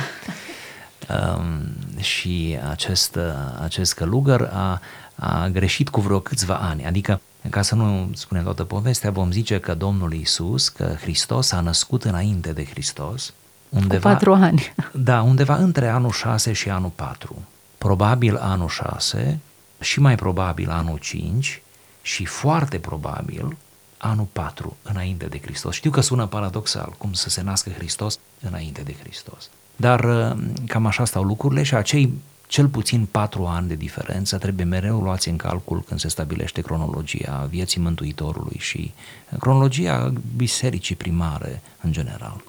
Um, 1.09 2.01
și 2.01 2.57
acest, 2.69 3.19
acest 3.61 3.93
călugăr 3.93 4.49
a, 4.53 4.81
a 5.15 5.47
greșit 5.47 5.89
cu 5.89 6.01
vreo 6.01 6.19
câțiva 6.19 6.55
ani, 6.55 6.85
adică 6.85 7.21
ca 7.49 7.61
să 7.61 7.75
nu 7.75 8.09
spunem 8.13 8.43
toată 8.43 8.63
povestea, 8.63 9.11
vom 9.11 9.31
zice 9.31 9.59
că 9.59 9.73
Domnul 9.73 10.13
Isus, 10.13 10.69
că 10.69 10.95
Hristos 11.01 11.51
a 11.51 11.59
născut 11.59 12.03
înainte 12.03 12.51
de 12.51 12.65
Hristos, 12.65 13.33
undeva, 13.69 14.09
cu 14.09 14.13
patru 14.13 14.33
ani. 14.33 14.73
Da, 14.91 15.21
undeva 15.21 15.55
între 15.55 15.87
anul 15.87 16.11
6 16.11 16.53
și 16.53 16.69
anul 16.69 16.91
4. 16.95 17.35
Probabil 17.77 18.37
anul 18.37 18.69
6 18.69 19.39
și 19.79 19.99
mai 19.99 20.15
probabil 20.15 20.69
anul 20.69 20.97
5 20.97 21.61
și 22.01 22.25
foarte 22.25 22.79
probabil 22.79 23.57
anul 23.97 24.27
4 24.33 24.77
înainte 24.81 25.25
de 25.25 25.39
Hristos. 25.39 25.75
Știu 25.75 25.91
că 25.91 26.01
sună 26.01 26.25
paradoxal, 26.27 26.95
cum 26.97 27.13
să 27.13 27.29
se 27.29 27.41
nască 27.41 27.69
Hristos 27.69 28.19
înainte 28.41 28.81
de 28.81 28.95
Hristos. 28.99 29.49
Dar 29.75 30.03
uh, 30.03 30.43
cam 30.67 30.85
așa 30.85 31.05
stau 31.05 31.23
lucrurile 31.23 31.63
și 31.63 31.75
acei 31.75 32.13
cel 32.47 32.67
puțin 32.67 33.05
patru 33.05 33.45
ani 33.45 33.67
de 33.67 33.75
diferență 33.75 34.37
trebuie 34.37 34.65
mereu 34.65 34.99
luați 35.01 35.29
în 35.29 35.35
calcul 35.35 35.83
când 35.83 35.99
se 35.99 36.07
stabilește 36.07 36.61
cronologia 36.61 37.47
vieții 37.49 37.81
Mântuitorului 37.81 38.57
și 38.59 38.93
cronologia 39.39 40.13
bisericii 40.35 40.95
primare 40.95 41.61
în 41.81 41.91
general. 41.91 42.43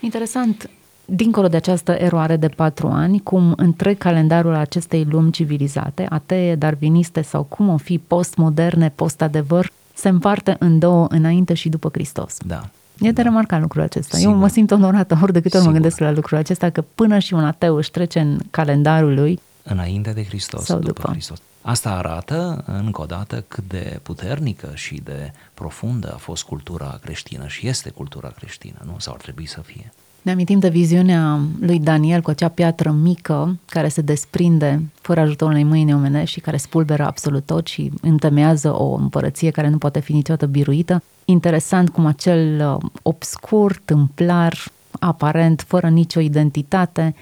Interesant, 0.00 0.70
dincolo 1.04 1.48
de 1.48 1.56
această 1.56 1.92
eroare 1.92 2.36
de 2.36 2.48
patru 2.48 2.88
ani, 2.88 3.20
cum 3.20 3.52
întreg 3.56 3.98
calendarul 3.98 4.54
acestei 4.54 5.06
lumi 5.10 5.30
civilizate, 5.30 6.06
atee, 6.10 6.54
darwiniste 6.54 7.22
sau 7.22 7.42
cum 7.42 7.68
o 7.68 7.76
fi 7.76 7.98
postmoderne, 7.98 8.92
post-adevăr, 8.94 9.70
se 9.94 10.08
împarte 10.08 10.56
în 10.58 10.78
două 10.78 11.06
înainte 11.08 11.54
și 11.54 11.68
după 11.68 11.88
Hristos. 11.92 12.36
Da. 12.46 12.68
E 13.00 13.12
de 13.12 13.22
remarcat 13.22 13.60
lucrul 13.60 13.82
acesta. 13.82 14.16
Sigur. 14.16 14.32
Eu 14.32 14.38
mă 14.38 14.48
simt 14.48 14.70
onorată 14.70 15.18
ori 15.22 15.32
de 15.32 15.40
câte 15.40 15.56
ori 15.56 15.66
mă 15.66 15.72
gândesc 15.72 15.98
la 15.98 16.10
lucrul 16.10 16.38
acesta, 16.38 16.70
că 16.70 16.84
până 16.94 17.18
și 17.18 17.34
un 17.34 17.44
ateu 17.44 17.76
își 17.76 17.90
trece 17.90 18.20
în 18.20 18.38
calendarul 18.50 19.14
lui 19.14 19.40
Înainte 19.62 20.12
de 20.12 20.24
Hristos, 20.24 20.64
sau 20.64 20.78
după, 20.78 20.92
după 20.92 21.10
Hristos. 21.10 21.38
Asta 21.62 21.90
arată, 21.90 22.64
încă 22.66 23.02
o 23.02 23.04
dată, 23.04 23.44
cât 23.48 23.64
de 23.68 23.98
puternică 24.02 24.70
și 24.74 25.00
de 25.04 25.32
profundă 25.54 26.12
a 26.14 26.16
fost 26.16 26.42
cultura 26.42 26.98
creștină 27.02 27.46
și 27.46 27.68
este 27.68 27.90
cultura 27.90 28.28
creștină, 28.28 28.78
nu? 28.84 28.94
Sau 28.98 29.14
ar 29.14 29.20
trebui 29.20 29.46
să 29.46 29.60
fie. 29.60 29.92
Ne 30.24 30.30
amintim 30.30 30.58
de 30.58 30.68
viziunea 30.68 31.40
lui 31.60 31.78
Daniel 31.78 32.20
cu 32.20 32.30
acea 32.30 32.48
piatră 32.48 32.90
mică 32.90 33.58
care 33.66 33.88
se 33.88 34.00
desprinde 34.00 34.90
fără 35.00 35.20
ajutorul 35.20 35.52
unei 35.52 35.64
mâini 35.64 35.94
omenești 35.94 36.34
și 36.34 36.40
care 36.40 36.56
spulberă 36.56 37.06
absolut 37.06 37.46
tot 37.46 37.66
și 37.66 37.92
întemeiază 38.00 38.80
o 38.80 38.94
împărăție 38.94 39.50
care 39.50 39.68
nu 39.68 39.78
poate 39.78 40.00
fi 40.00 40.12
niciodată 40.12 40.46
biruită. 40.46 41.02
Interesant 41.24 41.88
cum 41.90 42.06
acel 42.06 42.76
uh, 42.82 42.90
obscur, 43.02 43.80
tâmplar, 43.84 44.56
aparent, 45.00 45.64
fără 45.66 45.88
nicio 45.88 46.20
identitate, 46.20 47.14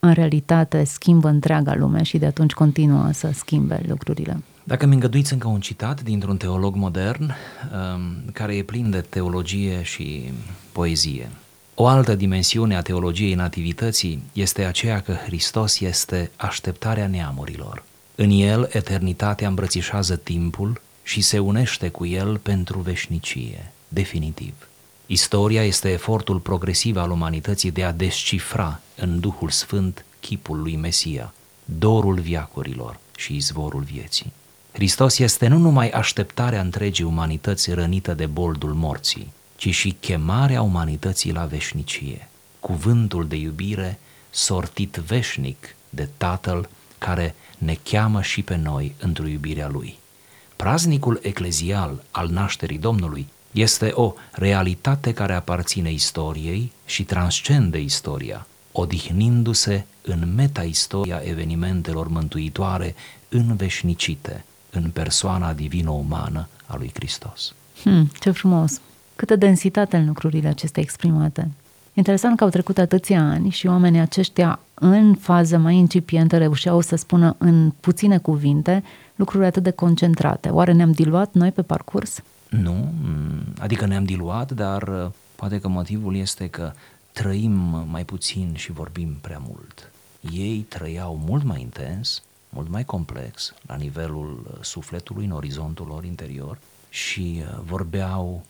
în 0.00 0.12
realitate 0.12 0.84
schimbă 0.84 1.28
întreaga 1.28 1.74
lume 1.74 2.02
și 2.02 2.18
de 2.18 2.26
atunci 2.26 2.52
continuă 2.52 3.10
să 3.12 3.30
schimbe 3.34 3.80
lucrurile. 3.88 4.42
Dacă 4.64 4.86
mi 4.86 4.94
îngăduiți 4.94 5.32
încă 5.32 5.48
un 5.48 5.60
citat 5.60 6.02
dintr-un 6.02 6.36
teolog 6.36 6.74
modern 6.74 7.22
um, 7.22 8.30
care 8.32 8.56
e 8.56 8.62
plin 8.62 8.90
de 8.90 9.00
teologie 9.00 9.82
și 9.82 10.32
poezie. 10.72 11.28
O 11.78 11.86
altă 11.86 12.14
dimensiune 12.14 12.76
a 12.76 12.82
teologiei 12.82 13.34
nativității 13.34 14.22
este 14.32 14.64
aceea 14.64 15.00
că 15.00 15.12
Hristos 15.12 15.80
este 15.80 16.30
așteptarea 16.36 17.06
neamurilor. 17.06 17.84
În 18.14 18.30
El, 18.30 18.68
eternitatea 18.72 19.48
îmbrățișează 19.48 20.16
timpul 20.16 20.80
și 21.02 21.20
se 21.20 21.38
unește 21.38 21.88
cu 21.88 22.06
El 22.06 22.38
pentru 22.38 22.78
veșnicie, 22.78 23.72
definitiv. 23.88 24.54
Istoria 25.06 25.64
este 25.64 25.90
efortul 25.90 26.38
progresiv 26.38 26.96
al 26.96 27.10
umanității 27.10 27.70
de 27.70 27.84
a 27.84 27.92
descifra 27.92 28.80
în 28.96 29.20
Duhul 29.20 29.50
Sfânt 29.50 30.04
chipul 30.20 30.62
lui 30.62 30.76
Mesia, 30.76 31.34
dorul 31.64 32.20
viacurilor 32.20 32.98
și 33.16 33.36
izvorul 33.36 33.82
vieții. 33.82 34.32
Hristos 34.72 35.18
este 35.18 35.46
nu 35.46 35.58
numai 35.58 35.90
așteptarea 35.90 36.60
întregii 36.60 37.04
umanități 37.04 37.72
rănită 37.72 38.14
de 38.14 38.26
boldul 38.26 38.72
morții, 38.72 39.32
ci 39.56 39.70
și 39.74 39.96
chemarea 40.00 40.62
umanității 40.62 41.32
la 41.32 41.44
veșnicie, 41.44 42.28
cuvântul 42.60 43.26
de 43.28 43.36
iubire 43.36 43.98
sortit 44.30 44.94
veșnic 44.94 45.74
de 45.90 46.08
Tatăl 46.16 46.68
care 46.98 47.34
ne 47.58 47.78
cheamă 47.82 48.22
și 48.22 48.42
pe 48.42 48.56
noi 48.56 48.94
într-o 48.98 49.26
iubirea 49.26 49.68
Lui. 49.68 49.98
Praznicul 50.56 51.18
eclezial 51.22 52.02
al 52.10 52.28
nașterii 52.28 52.78
Domnului 52.78 53.28
este 53.50 53.90
o 53.94 54.14
realitate 54.32 55.12
care 55.12 55.34
aparține 55.34 55.92
istoriei 55.92 56.72
și 56.86 57.04
transcende 57.04 57.78
istoria, 57.78 58.46
odihnindu-se 58.72 59.84
în 60.02 60.34
meta-istoria 60.34 61.20
evenimentelor 61.24 62.08
mântuitoare 62.08 62.94
înveșnicite 63.28 64.44
în 64.70 64.90
persoana 64.90 65.52
divină-umană 65.52 66.48
a 66.66 66.76
lui 66.76 66.90
Hristos. 66.94 67.54
Hmm, 67.82 68.10
ce 68.20 68.30
frumos! 68.30 68.80
Câtă 69.16 69.36
densitate 69.36 69.96
în 69.96 70.06
lucrurile 70.06 70.48
acestea 70.48 70.82
exprimate. 70.82 71.50
Interesant 71.92 72.36
că 72.36 72.44
au 72.44 72.50
trecut 72.50 72.78
atâția 72.78 73.22
ani 73.22 73.50
și 73.50 73.66
oamenii 73.66 74.00
aceștia 74.00 74.60
în 74.74 75.14
fază 75.14 75.56
mai 75.56 75.74
incipientă 75.74 76.38
reușeau 76.38 76.80
să 76.80 76.96
spună 76.96 77.34
în 77.38 77.70
puține 77.80 78.18
cuvinte 78.18 78.82
lucruri 79.14 79.44
atât 79.44 79.62
de 79.62 79.70
concentrate. 79.70 80.48
Oare 80.48 80.72
ne-am 80.72 80.92
diluat 80.92 81.34
noi 81.34 81.52
pe 81.52 81.62
parcurs? 81.62 82.22
Nu, 82.48 82.88
mm, 83.02 83.42
adică 83.58 83.86
ne-am 83.86 84.04
diluat, 84.04 84.52
dar 84.52 84.82
uh, 84.82 85.10
poate 85.36 85.60
că 85.60 85.68
motivul 85.68 86.16
este 86.16 86.48
că 86.48 86.72
trăim 87.12 87.52
mai 87.90 88.04
puțin 88.04 88.52
și 88.54 88.72
vorbim 88.72 89.16
prea 89.20 89.42
mult. 89.48 89.90
Ei 90.32 90.66
trăiau 90.68 91.20
mult 91.26 91.44
mai 91.44 91.60
intens, 91.60 92.22
mult 92.48 92.68
mai 92.68 92.84
complex, 92.84 93.54
la 93.66 93.74
nivelul 93.74 94.46
uh, 94.50 94.58
sufletului, 94.60 95.24
în 95.24 95.30
orizontul 95.30 95.86
lor 95.86 96.04
interior 96.04 96.58
și 96.88 97.40
uh, 97.40 97.58
vorbeau 97.64 98.44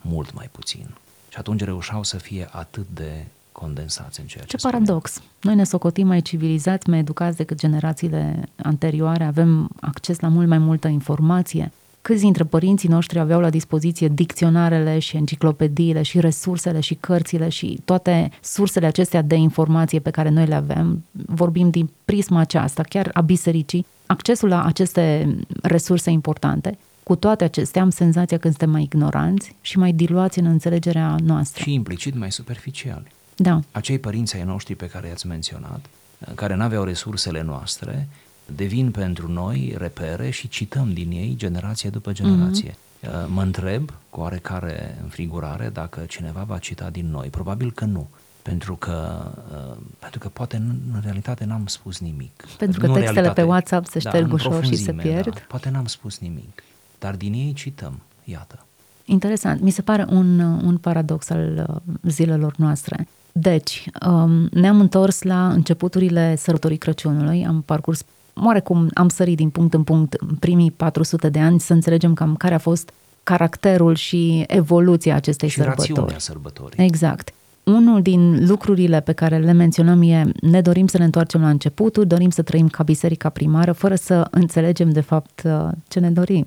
mult 0.00 0.34
mai 0.34 0.48
puțin. 0.52 0.86
Și 1.28 1.36
atunci 1.38 1.62
reușeau 1.64 2.02
să 2.02 2.16
fie 2.16 2.48
atât 2.50 2.86
de 2.94 3.24
condensați 3.52 4.20
în 4.20 4.26
ceea 4.26 4.44
ce 4.44 4.50
Ce 4.50 4.56
spuneam. 4.56 4.82
paradox! 4.82 5.20
Noi 5.40 5.54
ne 5.54 5.64
socotim 5.64 6.06
mai 6.06 6.22
civilizați, 6.22 6.88
mai 6.88 6.98
educați 6.98 7.36
decât 7.36 7.58
generațiile 7.58 8.48
anterioare, 8.62 9.24
avem 9.24 9.68
acces 9.80 10.20
la 10.20 10.28
mult 10.28 10.48
mai 10.48 10.58
multă 10.58 10.88
informație. 10.88 11.72
Câți 12.02 12.20
dintre 12.20 12.44
părinții 12.44 12.88
noștri 12.88 13.18
aveau 13.18 13.40
la 13.40 13.50
dispoziție 13.50 14.08
dicționarele 14.08 14.98
și 14.98 15.16
enciclopediile 15.16 16.02
și 16.02 16.20
resursele 16.20 16.80
și 16.80 16.94
cărțile 16.94 17.48
și 17.48 17.80
toate 17.84 18.30
sursele 18.42 18.86
acestea 18.86 19.22
de 19.22 19.34
informație 19.34 19.98
pe 19.98 20.10
care 20.10 20.28
noi 20.28 20.46
le 20.46 20.54
avem? 20.54 21.04
Vorbim 21.26 21.70
din 21.70 21.90
prisma 22.04 22.40
aceasta, 22.40 22.82
chiar 22.82 23.10
a 23.12 23.20
bisericii, 23.20 23.86
accesul 24.06 24.48
la 24.48 24.64
aceste 24.64 25.36
resurse 25.62 26.10
importante 26.10 26.78
cu 27.10 27.16
toate 27.16 27.44
acestea, 27.44 27.82
am 27.82 27.90
senzația 27.90 28.38
că 28.38 28.48
suntem 28.48 28.70
mai 28.70 28.82
ignoranți 28.82 29.54
și 29.60 29.78
mai 29.78 29.92
diluați 29.92 30.38
în 30.38 30.44
înțelegerea 30.46 31.16
noastră. 31.22 31.62
Și 31.62 31.72
implicit 31.72 32.14
mai 32.14 32.32
superficiali. 32.32 33.12
Da. 33.36 33.60
Acei 33.72 33.98
părinți 33.98 34.36
ai 34.36 34.42
noștri 34.42 34.74
pe 34.74 34.86
care 34.86 35.08
i-ați 35.08 35.26
menționat, 35.26 35.86
care 36.34 36.54
nu 36.54 36.62
aveau 36.62 36.84
resursele 36.84 37.42
noastre, 37.42 38.08
devin 38.46 38.90
pentru 38.90 39.32
noi 39.32 39.74
repere 39.78 40.30
și 40.30 40.48
cităm 40.48 40.92
din 40.92 41.10
ei 41.10 41.34
generație 41.36 41.90
după 41.90 42.12
generație. 42.12 42.70
Mm-hmm. 42.70 43.26
Mă 43.26 43.42
întreb, 43.42 43.92
cu 44.10 44.20
oarecare 44.20 44.98
înfrigurare, 45.02 45.70
dacă 45.72 46.00
cineva 46.08 46.42
va 46.42 46.58
cita 46.58 46.90
din 46.90 47.10
noi. 47.10 47.28
Probabil 47.28 47.72
că 47.72 47.84
nu. 47.84 48.08
Pentru 48.42 48.76
că, 48.76 49.26
uh, 49.52 49.76
pentru 49.98 50.18
că 50.18 50.28
poate 50.28 50.56
în, 50.56 50.74
în 50.92 51.00
realitate 51.02 51.44
n-am 51.44 51.66
spus 51.66 51.98
nimic. 51.98 52.44
Pentru 52.58 52.80
că 52.80 52.86
nu 52.86 52.92
textele 52.92 53.20
realitate, 53.20 53.40
pe 53.40 53.46
WhatsApp 53.46 53.86
se 53.86 53.98
șterg 53.98 54.26
da, 54.26 54.32
ușor 54.32 54.64
și 54.64 54.76
se 54.76 54.92
pierd. 54.92 55.34
Da, 55.34 55.40
poate 55.48 55.70
n-am 55.70 55.86
spus 55.86 56.18
nimic 56.18 56.62
dar 57.00 57.14
din 57.16 57.32
ei 57.32 57.52
cităm, 57.52 58.00
iată. 58.24 58.64
Interesant. 59.04 59.60
Mi 59.60 59.70
se 59.70 59.82
pare 59.82 60.06
un, 60.10 60.38
un 60.40 60.76
paradox 60.76 61.30
al 61.30 61.66
uh, 61.68 61.94
zilelor 62.02 62.54
noastre. 62.56 63.08
Deci, 63.32 63.90
um, 64.06 64.48
ne-am 64.52 64.80
întors 64.80 65.22
la 65.22 65.48
începuturile 65.48 66.36
sărbătorii 66.36 66.76
Crăciunului, 66.76 67.46
am 67.46 67.62
parcurs 67.62 68.04
oarecum 68.44 68.88
am 68.94 69.08
sărit 69.08 69.36
din 69.36 69.50
punct 69.50 69.74
în 69.74 69.82
punct 69.82 70.12
în 70.12 70.34
primii 70.34 70.70
400 70.70 71.28
de 71.28 71.38
ani 71.38 71.60
să 71.60 71.72
înțelegem 71.72 72.14
cam 72.14 72.36
care 72.36 72.54
a 72.54 72.58
fost 72.58 72.92
caracterul 73.22 73.94
și 73.94 74.44
evoluția 74.46 75.14
acestei 75.14 75.48
și 75.48 75.56
sărbători. 75.56 76.14
sărbătorii. 76.18 76.84
Exact. 76.84 77.32
Unul 77.74 78.02
din 78.02 78.46
lucrurile 78.46 79.00
pe 79.00 79.12
care 79.12 79.38
le 79.38 79.52
menționăm 79.52 80.02
e 80.02 80.32
ne 80.40 80.60
dorim 80.60 80.86
să 80.86 80.98
ne 80.98 81.04
întoarcem 81.04 81.40
la 81.40 81.48
începutul, 81.48 82.06
dorim 82.06 82.30
să 82.30 82.42
trăim 82.42 82.68
ca 82.68 82.82
biserica 82.82 83.28
primară, 83.28 83.72
fără 83.72 83.94
să 83.94 84.28
înțelegem 84.30 84.90
de 84.90 85.00
fapt 85.00 85.42
uh, 85.44 85.68
ce 85.88 86.00
ne 86.00 86.10
dorim. 86.10 86.46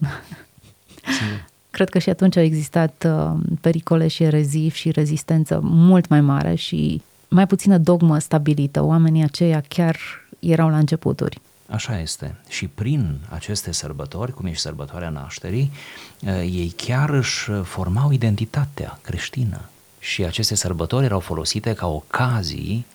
Cred 1.71 1.89
că 1.89 1.99
și 1.99 2.09
atunci 2.09 2.37
au 2.37 2.43
existat 2.43 3.07
uh, 3.07 3.39
pericole 3.61 4.07
și 4.07 4.23
erezii 4.23 4.69
și 4.69 4.91
rezistență 4.91 5.59
mult 5.63 6.07
mai 6.07 6.21
mare 6.21 6.55
și 6.55 7.01
mai 7.27 7.47
puțină 7.47 7.77
dogmă 7.77 8.19
stabilită. 8.19 8.83
Oamenii 8.83 9.23
aceia 9.23 9.63
chiar 9.67 9.97
erau 10.39 10.69
la 10.69 10.77
începuturi. 10.77 11.41
Așa 11.69 11.99
este. 11.99 12.35
Și 12.49 12.67
prin 12.67 13.17
aceste 13.29 13.71
sărbători, 13.71 14.33
cum 14.33 14.45
e 14.45 14.51
și 14.51 14.59
sărbătoarea 14.59 15.09
nașterii, 15.09 15.71
eh, 16.19 16.33
ei 16.41 16.73
chiar 16.75 17.09
își 17.09 17.51
formau 17.63 18.11
identitatea 18.11 18.99
creștină. 19.01 19.61
Și 20.03 20.23
aceste 20.23 20.55
sărbători 20.55 21.05
erau 21.05 21.19
folosite 21.19 21.73
ca 21.73 21.87
ocazii 21.87 22.85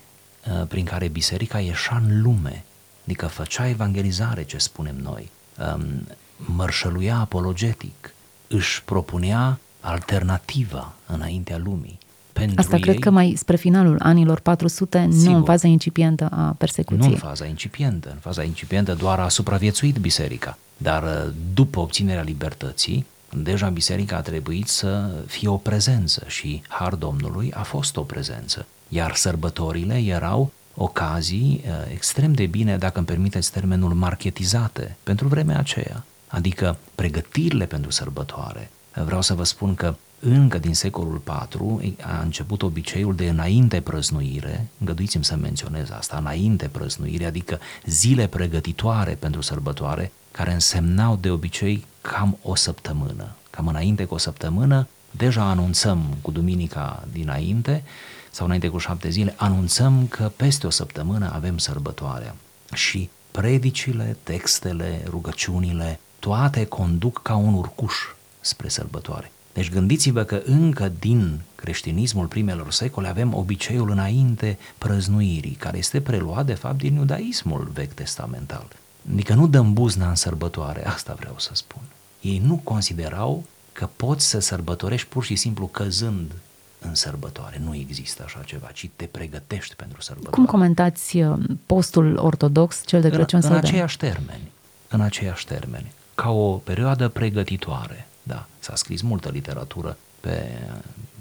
eh, 0.45 0.67
prin 0.69 0.85
care 0.85 1.09
biserica 1.09 1.61
ieșea 1.61 2.03
în 2.05 2.23
lume, 2.23 2.65
adică 3.05 3.27
făcea 3.27 3.69
evangelizare, 3.69 4.43
ce 4.43 4.59
spunem 4.59 4.97
noi, 5.03 5.31
ehm, 5.59 6.07
mărșăluia 6.37 7.19
apologetic, 7.19 8.15
își 8.47 8.83
propunea 8.85 9.59
alternativa 9.81 10.95
înaintea 11.07 11.59
lumii 11.59 11.99
pentru 12.33 12.61
Asta 12.61 12.77
ei, 12.77 12.83
cred 12.83 12.99
că 12.99 13.11
mai 13.11 13.35
spre 13.37 13.57
finalul 13.57 13.97
anilor 13.99 14.41
400, 14.41 15.09
sigur, 15.11 15.31
nu 15.31 15.37
în 15.37 15.45
faza 15.45 15.67
incipientă 15.67 16.29
a 16.31 16.55
persecuției. 16.59 17.09
Nu 17.09 17.15
în 17.15 17.21
faza 17.21 17.45
incipientă. 17.45 18.11
În 18.11 18.19
faza 18.19 18.43
incipientă 18.43 18.95
doar 18.95 19.19
a 19.19 19.29
supraviețuit 19.29 19.97
biserica. 19.97 20.59
Dar 20.77 21.03
uh, 21.03 21.33
după 21.55 21.81
obținerea 21.81 22.23
libertății, 22.23 23.07
deja 23.37 23.69
biserica 23.69 24.17
a 24.17 24.21
trebuit 24.21 24.69
să 24.69 25.11
fie 25.27 25.49
o 25.49 25.57
prezență 25.57 26.25
și 26.27 26.63
har 26.69 26.95
Domnului 26.95 27.53
a 27.53 27.63
fost 27.63 27.97
o 27.97 28.03
prezență. 28.03 28.67
Iar 28.89 29.15
sărbătorile 29.15 29.99
erau 29.99 30.53
ocazii 30.75 31.65
uh, 31.65 31.71
extrem 31.93 32.33
de 32.33 32.47
bine, 32.47 32.77
dacă 32.77 32.99
îmi 32.99 33.07
permiteți 33.07 33.53
termenul, 33.53 33.93
marketizate 33.95 34.97
pentru 35.03 35.29
vremea 35.29 35.59
aceea. 35.59 36.05
Adică 36.29 36.77
pregătirile 36.95 37.67
pentru 37.67 37.91
sărbătoare. 37.91 38.71
Vreau 39.05 39.23
să 39.23 39.35
vă 39.35 39.45
spun 39.45 39.75
că 39.75 39.95
încă 40.21 40.59
din 40.59 40.75
secolul 40.75 41.23
IV 41.27 41.95
a 42.03 42.21
început 42.23 42.63
obiceiul 42.63 43.15
de 43.15 43.29
înainte 43.29 43.81
prăznuire, 43.81 44.67
îngăduiți-mi 44.79 45.25
să 45.25 45.37
menționez 45.37 45.91
asta, 45.91 46.17
înainte 46.17 46.69
prăznuire, 46.69 47.25
adică 47.25 47.59
zile 47.85 48.27
pregătitoare 48.27 49.13
pentru 49.13 49.41
sărbătoare, 49.41 50.13
care 50.31 50.53
însemnau 50.53 51.17
de 51.17 51.31
obicei 51.31 51.87
cam 52.09 52.39
o 52.43 52.55
săptămână. 52.55 53.29
Cam 53.51 53.67
înainte 53.67 54.05
cu 54.05 54.15
o 54.15 54.19
săptămână, 54.19 54.89
deja 55.11 55.43
anunțăm 55.43 56.17
cu 56.21 56.31
duminica 56.31 57.05
dinainte 57.13 57.85
sau 58.31 58.47
înainte 58.47 58.69
cu 58.69 58.79
șapte 58.79 59.09
zile, 59.09 59.35
anunțăm 59.37 60.07
că 60.07 60.31
peste 60.37 60.67
o 60.67 60.71
săptămână 60.71 61.31
avem 61.35 61.59
sărbătoarea. 61.59 62.35
Și 62.75 63.11
predicile, 63.31 64.17
textele, 64.23 65.03
rugăciunile, 65.07 66.01
toate 66.19 66.65
conduc 66.65 67.23
ca 67.23 67.37
un 67.37 67.55
urcuș 67.55 67.95
spre 68.41 68.69
sărbătoare. 68.69 69.33
Deci 69.53 69.71
gândiți-vă 69.71 70.23
că 70.23 70.43
încă 70.45 70.93
din 70.99 71.41
creștinismul 71.55 72.27
primelor 72.27 72.73
secole 72.73 73.09
avem 73.09 73.35
obiceiul 73.35 73.91
înainte 73.91 74.59
prăznuirii, 74.79 75.57
care 75.59 75.79
este 75.79 76.01
preluat 76.01 76.47
de 76.47 76.55
fapt 76.55 76.79
din 76.79 76.95
iudaismul 76.95 77.71
vechi 77.73 77.93
testamental. 77.93 78.67
Adică 79.13 79.35
nu 79.35 79.47
dăm 79.47 79.73
buzna 79.73 80.09
în 80.09 80.15
sărbătoare, 80.15 80.87
asta 80.87 81.15
vreau 81.19 81.35
să 81.39 81.51
spun. 81.53 81.83
Ei 82.21 82.39
nu 82.39 82.61
considerau 82.65 83.45
că 83.73 83.89
poți 83.97 84.29
să 84.29 84.39
sărbătorești 84.39 85.09
pur 85.09 85.25
și 85.25 85.35
simplu 85.35 85.67
căzând 85.67 86.33
în 86.81 86.95
sărbătoare. 86.95 87.61
Nu 87.65 87.75
există 87.75 88.23
așa 88.27 88.41
ceva, 88.45 88.67
ci 88.73 88.91
te 88.97 89.05
pregătești 89.05 89.75
pentru 89.75 90.01
sărbătoare. 90.01 90.37
Cum 90.37 90.47
comentați 90.47 91.17
uh, 91.17 91.39
postul 91.67 92.17
ortodox, 92.17 92.83
cel 92.87 93.01
de 93.01 93.09
Crăciun 93.09 93.41
în, 93.43 93.49
sau 93.49 93.53
în 93.53 93.57
aceiași 93.57 93.97
termeni. 93.97 94.51
În 94.89 95.01
aceiași 95.01 95.47
termeni. 95.47 95.93
Ca 96.15 96.31
o 96.31 96.53
perioadă 96.53 97.09
pregătitoare 97.09 98.09
da, 98.29 98.47
s-a 98.59 98.75
scris 98.75 99.03
multă 99.03 99.29
literatură 99.29 99.97
pe, 100.21 100.59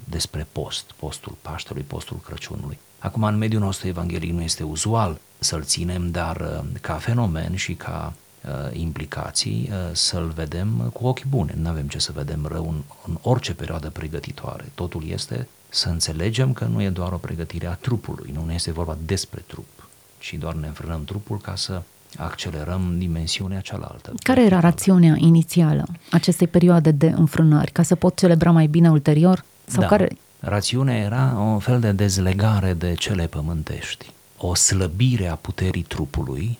despre 0.04 0.46
post, 0.52 0.92
postul 0.96 1.36
Paștelui, 1.42 1.82
postul 1.82 2.20
Crăciunului. 2.24 2.78
Acum, 2.98 3.22
în 3.22 3.36
mediul 3.36 3.60
nostru 3.60 3.86
evanghelic 3.86 4.32
nu 4.32 4.42
este 4.42 4.62
uzual 4.62 5.20
să-l 5.38 5.62
ținem, 5.62 6.10
dar 6.10 6.36
uh, 6.36 6.80
ca 6.80 6.94
fenomen 6.94 7.56
și 7.56 7.74
ca 7.74 8.12
uh, 8.12 8.27
implicații 8.72 9.70
uh, 9.70 9.76
să-l 9.92 10.32
vedem 10.34 10.90
cu 10.92 11.06
ochi 11.06 11.24
buni. 11.24 11.54
Nu 11.56 11.68
avem 11.68 11.88
ce 11.88 11.98
să 11.98 12.12
vedem 12.14 12.46
rău 12.46 12.68
în, 12.68 12.82
în 13.06 13.18
orice 13.22 13.54
perioadă 13.54 13.90
pregătitoare. 13.90 14.64
Totul 14.74 15.02
este 15.08 15.48
să 15.68 15.88
înțelegem 15.88 16.52
că 16.52 16.64
nu 16.64 16.82
e 16.82 16.88
doar 16.88 17.12
o 17.12 17.16
pregătire 17.16 17.66
a 17.66 17.74
trupului, 17.74 18.34
nu 18.44 18.52
este 18.52 18.72
vorba 18.72 18.96
despre 19.06 19.42
trup, 19.46 19.88
ci 20.18 20.36
doar 20.38 20.54
ne 20.54 20.66
înfrânăm 20.66 21.04
trupul 21.04 21.40
ca 21.40 21.56
să 21.56 21.82
accelerăm 22.16 22.94
dimensiunea 22.98 23.60
cealaltă. 23.60 24.12
Care 24.22 24.44
era 24.44 24.60
rațiunea 24.60 25.14
inițială 25.18 25.86
acestei 26.10 26.46
perioade 26.46 26.90
de 26.90 27.06
înfrânări? 27.16 27.72
Ca 27.72 27.82
să 27.82 27.94
pot 27.94 28.16
celebra 28.16 28.50
mai 28.50 28.66
bine 28.66 28.90
ulterior? 28.90 29.44
Sau 29.64 29.80
da. 29.80 29.88
care... 29.88 30.16
Rațiunea 30.40 30.96
era 30.96 31.34
un 31.38 31.58
fel 31.58 31.80
de 31.80 31.92
dezlegare 31.92 32.72
de 32.72 32.94
cele 32.94 33.26
pământești, 33.26 34.10
o 34.36 34.54
slăbire 34.54 35.26
a 35.26 35.34
puterii 35.34 35.82
trupului, 35.82 36.58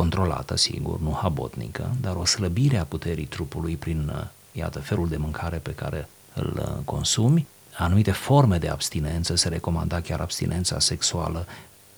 controlată, 0.00 0.56
sigur, 0.56 1.00
nu 1.00 1.18
habotnică, 1.22 1.94
dar 2.00 2.16
o 2.16 2.24
slăbire 2.24 2.76
a 2.76 2.84
puterii 2.84 3.24
trupului 3.24 3.76
prin, 3.76 4.12
iată, 4.52 4.78
felul 4.78 5.08
de 5.08 5.16
mâncare 5.16 5.56
pe 5.56 5.74
care 5.74 6.08
îl 6.34 6.82
consumi, 6.84 7.46
anumite 7.76 8.10
forme 8.10 8.58
de 8.58 8.68
abstinență, 8.68 9.34
se 9.34 9.48
recomanda 9.48 10.00
chiar 10.00 10.20
abstinența 10.20 10.78
sexuală. 10.78 11.46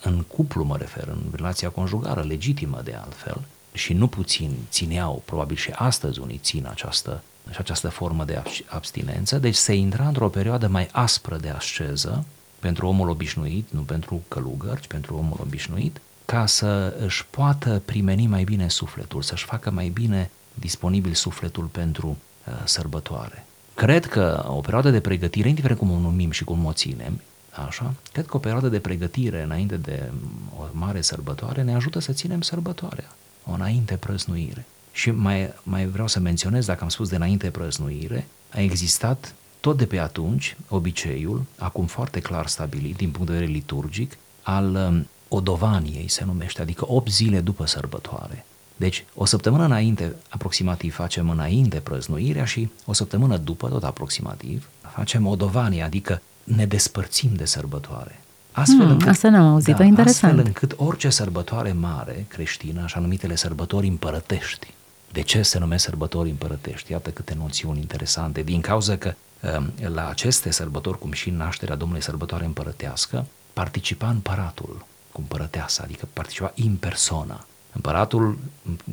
În 0.03 0.23
cuplu 0.23 0.65
mă 0.65 0.77
refer, 0.77 1.09
în 1.09 1.23
relația 1.35 1.69
conjugală, 1.69 2.23
legitimă 2.23 2.81
de 2.85 2.95
altfel, 3.05 3.41
și 3.73 3.93
nu 3.93 4.07
puțin 4.07 4.51
țineau, 4.71 5.23
probabil 5.25 5.57
și 5.57 5.71
astăzi 5.71 6.21
unii 6.21 6.41
țin 6.43 6.67
această, 6.71 7.23
și 7.51 7.57
această 7.59 7.89
formă 7.89 8.25
de 8.25 8.43
abstinență, 8.67 9.39
deci 9.39 9.55
se 9.55 9.75
intra 9.75 10.07
într-o 10.07 10.29
perioadă 10.29 10.69
mai 10.69 10.89
aspră 10.93 11.37
de 11.37 11.49
asceză 11.49 12.25
pentru 12.59 12.87
omul 12.87 13.09
obișnuit, 13.09 13.67
nu 13.71 13.81
pentru 13.81 14.23
călugări, 14.29 14.81
ci 14.81 14.87
pentru 14.87 15.17
omul 15.17 15.39
obișnuit, 15.41 16.01
ca 16.33 16.47
să 16.47 16.95
își 17.05 17.27
poată 17.31 17.83
primeni 17.85 18.27
mai 18.27 18.45
bine 18.45 18.69
sufletul, 18.69 19.23
să-și 19.23 19.45
facă 19.45 19.71
mai 19.71 19.89
bine 19.89 20.31
disponibil 20.55 21.15
sufletul 21.15 21.65
pentru 21.65 22.07
uh, 22.47 22.53
sărbătoare. 22.65 23.47
Cred 23.75 24.07
că 24.07 24.45
o 24.49 24.61
perioadă 24.61 24.91
de 24.91 25.01
pregătire, 25.01 25.49
indiferent 25.49 25.79
cum 25.79 25.91
o 25.91 25.99
numim 25.99 26.31
și 26.31 26.45
cum 26.45 26.65
o 26.65 26.73
ținem, 26.73 27.21
Așa? 27.67 27.95
Cred 28.13 28.27
că 28.27 28.37
o 28.37 28.39
perioadă 28.39 28.69
de 28.69 28.79
pregătire 28.79 29.43
înainte 29.43 29.77
de 29.77 30.11
o 30.59 30.65
mare 30.71 31.01
sărbătoare 31.01 31.63
ne 31.63 31.75
ajută 31.75 31.99
să 31.99 32.13
ținem 32.13 32.41
sărbătoarea, 32.41 33.15
o 33.45 33.53
înainte 33.53 33.95
prăznuire. 33.95 34.67
Și 34.93 35.11
mai, 35.11 35.53
mai 35.63 35.87
vreau 35.87 36.07
să 36.07 36.21
menționez, 36.21 36.67
dacă 36.67 36.83
am 36.83 36.89
spus 36.89 37.09
de 37.09 37.17
înainte 37.17 37.51
prăznuire, 37.51 38.27
a 38.51 38.61
existat 38.61 39.35
tot 39.61 39.77
de 39.77 39.87
pe 39.87 39.99
atunci 39.99 40.57
obiceiul, 40.69 41.45
acum 41.59 41.87
foarte 41.87 42.21
clar 42.21 42.47
stabilit 42.47 42.97
din 42.97 43.11
punct 43.11 43.27
de 43.27 43.33
vedere 43.33 43.53
liturgic, 43.53 44.17
al 44.43 44.75
um, 44.75 45.07
odovaniei 45.35 46.09
se 46.09 46.25
numește, 46.25 46.63
adică 46.63 46.85
8 46.89 47.11
zile 47.11 47.41
după 47.41 47.67
sărbătoare. 47.67 48.45
Deci, 48.77 49.05
o 49.15 49.25
săptămână 49.25 49.65
înainte, 49.65 50.15
aproximativ, 50.29 50.95
facem 50.95 51.31
înainte 51.31 51.79
prăznuirea 51.79 52.45
și 52.45 52.69
o 52.85 52.93
săptămână 52.93 53.37
după, 53.37 53.69
tot 53.69 53.85
aproximativ, 53.85 54.69
facem 54.95 55.27
odovanie, 55.27 55.83
adică 55.83 56.23
ne 56.45 56.67
despărțim 56.67 57.31
de 57.35 57.45
sărbătoare. 57.45 58.21
Astfel 58.53 58.81
hmm, 58.81 58.91
încât, 58.91 59.09
asta 59.09 59.29
n-am 59.29 59.53
auzit, 59.53 59.77
da, 59.77 59.85
interesant. 59.85 60.33
Astfel 60.33 60.47
încât 60.47 60.75
orice 60.77 61.09
sărbătoare 61.09 61.73
mare 61.73 62.25
creștină, 62.29 62.83
așa 62.83 63.01
numitele 63.01 63.35
sărbători 63.35 63.87
împărătești, 63.87 64.75
de 65.13 65.21
ce 65.21 65.43
se 65.43 65.59
numesc 65.59 65.85
sărbători 65.85 66.31
împărătești? 66.31 66.93
Iată 66.93 67.11
câte 67.11 67.35
noțiuni 67.39 67.81
interesante. 67.81 68.43
Din 68.43 68.61
cauza 68.61 68.97
că 68.97 69.15
um, 69.57 69.73
la 69.93 70.09
aceste 70.09 70.51
sărbători, 70.51 70.99
cum 70.99 71.13
și 71.13 71.29
în 71.29 71.37
nașterea 71.37 71.77
Domnului 71.77 72.03
sărbătoare 72.03 72.45
împărătească, 72.45 73.27
participa 73.53 74.09
împăratul 74.09 74.87
cu 75.13 75.21
împărăteasa, 75.21 75.83
adică 75.83 76.09
participa 76.13 76.53
în 76.57 76.77
persona. 76.77 77.47
Împăratul 77.73 78.39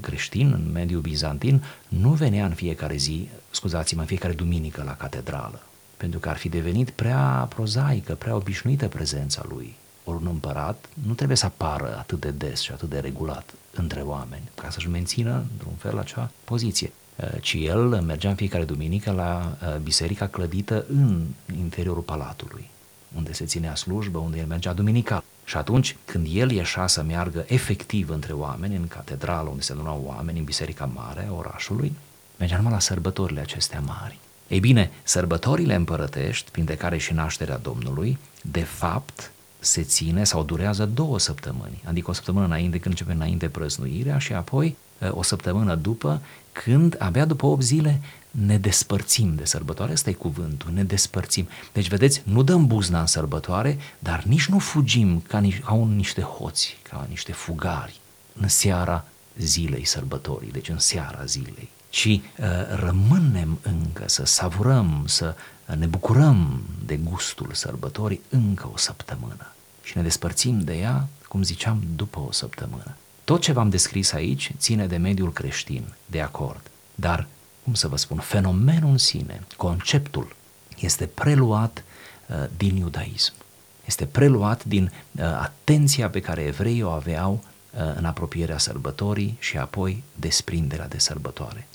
creștin 0.01 0.51
în 0.51 0.71
mediul 0.71 1.01
bizantin 1.01 1.63
nu 1.87 2.09
venea 2.09 2.45
în 2.45 2.53
fiecare 2.53 2.95
zi, 2.95 3.29
scuzați-mă, 3.49 4.01
în 4.01 4.07
fiecare 4.07 4.33
duminică 4.33 4.83
la 4.83 4.95
catedrală 4.95 5.63
pentru 5.99 6.19
că 6.19 6.29
ar 6.29 6.37
fi 6.37 6.49
devenit 6.49 6.89
prea 6.89 7.45
prozaică, 7.49 8.13
prea 8.13 8.35
obișnuită 8.35 8.87
prezența 8.87 9.43
lui. 9.49 9.75
Ori 10.03 10.17
un 10.17 10.27
împărat 10.27 10.85
nu 11.07 11.13
trebuie 11.13 11.37
să 11.37 11.45
apară 11.45 11.97
atât 11.97 12.19
de 12.19 12.31
des 12.31 12.61
și 12.61 12.71
atât 12.71 12.89
de 12.89 12.99
regulat 12.99 13.53
între 13.73 14.01
oameni, 14.01 14.49
ca 14.55 14.69
să-și 14.69 14.89
mențină, 14.89 15.45
într-un 15.51 15.73
fel, 15.77 15.97
acea 15.97 16.31
poziție. 16.43 16.91
Uh, 17.15 17.41
ci 17.41 17.53
el 17.53 18.01
mergea 18.01 18.29
în 18.29 18.35
fiecare 18.35 18.63
duminică 18.63 19.11
la 19.11 19.57
uh, 19.61 19.75
biserica 19.75 20.27
clădită 20.27 20.85
în 20.89 21.25
interiorul 21.57 22.01
palatului. 22.01 22.69
unde 23.15 23.33
se 23.33 23.45
ținea 23.45 23.75
slujbă, 23.75 24.17
unde 24.17 24.37
el 24.37 24.45
mergea 24.45 24.73
duminical. 24.73 25.23
Și 25.49 25.57
atunci, 25.57 25.95
când 26.05 26.27
el 26.31 26.51
ieșea 26.51 26.87
să 26.87 27.03
meargă 27.03 27.45
efectiv 27.47 28.09
între 28.09 28.33
oameni, 28.33 28.75
în 28.75 28.87
catedrală 28.87 29.49
unde 29.49 29.61
se 29.61 29.71
adunau 29.71 30.03
oameni, 30.05 30.37
în 30.37 30.43
biserica 30.43 30.85
mare 30.85 31.27
a 31.29 31.33
orașului, 31.33 31.93
mergea 32.37 32.55
numai 32.55 32.71
la 32.71 32.79
sărbătorile 32.79 33.39
acestea 33.39 33.79
mari. 33.79 34.17
Ei 34.47 34.59
bine, 34.59 34.91
sărbătorile 35.03 35.75
împărătești, 35.75 36.51
printre 36.51 36.75
care 36.75 36.97
și 36.97 37.13
nașterea 37.13 37.57
Domnului, 37.57 38.17
de 38.41 38.61
fapt 38.61 39.31
se 39.59 39.81
ține 39.83 40.23
sau 40.23 40.43
durează 40.43 40.85
două 40.85 41.19
săptămâni, 41.19 41.83
adică 41.85 42.09
o 42.09 42.13
săptămână 42.13 42.45
înainte 42.45 42.79
când 42.79 42.93
începe 42.93 43.11
înainte 43.11 43.49
prăznuirea 43.49 44.17
și 44.17 44.33
apoi 44.33 44.75
o 45.09 45.23
săptămână 45.23 45.75
după, 45.75 46.21
când 46.51 46.95
abia 46.99 47.25
după 47.25 47.45
8 47.45 47.61
zile 47.61 48.01
ne 48.31 48.57
despărțim 48.57 49.35
de 49.35 49.45
sărbătoare, 49.45 49.91
ăsta 49.91 50.09
e 50.09 50.13
cuvântul, 50.13 50.71
ne 50.73 50.83
despărțim. 50.83 51.47
Deci, 51.73 51.87
vedeți, 51.87 52.21
nu 52.25 52.43
dăm 52.43 52.67
buzna 52.67 52.99
în 52.99 53.05
sărbătoare, 53.05 53.77
dar 53.99 54.23
nici 54.23 54.45
nu 54.45 54.59
fugim 54.59 55.19
ca, 55.27 55.41
ni- 55.41 55.59
ca 55.65 55.73
un, 55.73 55.95
niște 55.95 56.21
hoți, 56.21 56.77
ca 56.89 57.05
niște 57.09 57.31
fugari 57.31 57.99
în 58.41 58.47
seara 58.47 59.05
zilei 59.37 59.85
sărbătorii, 59.85 60.51
deci 60.51 60.69
în 60.69 60.79
seara 60.79 61.25
zilei, 61.25 61.69
ci 61.89 62.05
uh, 62.05 62.21
rămânem 62.75 63.59
încă 63.61 64.03
să 64.05 64.25
savurăm, 64.25 65.03
să 65.07 65.35
ne 65.77 65.85
bucurăm 65.85 66.61
de 66.85 66.95
gustul 66.95 67.49
sărbătorii 67.53 68.21
încă 68.29 68.69
o 68.73 68.77
săptămână 68.77 69.53
și 69.83 69.97
ne 69.97 70.03
despărțim 70.03 70.59
de 70.59 70.77
ea, 70.77 71.07
cum 71.27 71.43
ziceam, 71.43 71.83
după 71.95 72.19
o 72.19 72.31
săptămână. 72.31 72.95
Tot 73.23 73.41
ce 73.41 73.51
v-am 73.51 73.69
descris 73.69 74.11
aici 74.11 74.51
ține 74.57 74.87
de 74.87 74.97
mediul 74.97 75.31
creștin, 75.31 75.83
de 76.05 76.21
acord, 76.21 76.61
dar, 76.95 77.27
cum 77.63 77.73
să 77.73 77.87
vă 77.87 77.97
spun, 77.97 78.17
fenomenul 78.17 78.89
în 78.89 78.97
sine, 78.97 79.41
conceptul, 79.57 80.35
este 80.79 81.05
preluat 81.05 81.83
uh, 82.27 82.45
din 82.57 82.75
iudaism. 82.75 83.33
Este 83.85 84.05
preluat 84.05 84.63
din 84.63 84.91
uh, 85.11 85.23
atenția 85.23 86.09
pe 86.09 86.19
care 86.19 86.41
evreii 86.41 86.83
o 86.83 86.89
aveau 86.89 87.31
uh, 87.33 87.93
în 87.95 88.05
apropierea 88.05 88.57
sărbătorii 88.57 89.37
și 89.39 89.57
apoi 89.57 90.03
desprinderea 90.15 90.87
de 90.87 90.97
sărbătoare. 90.97 91.67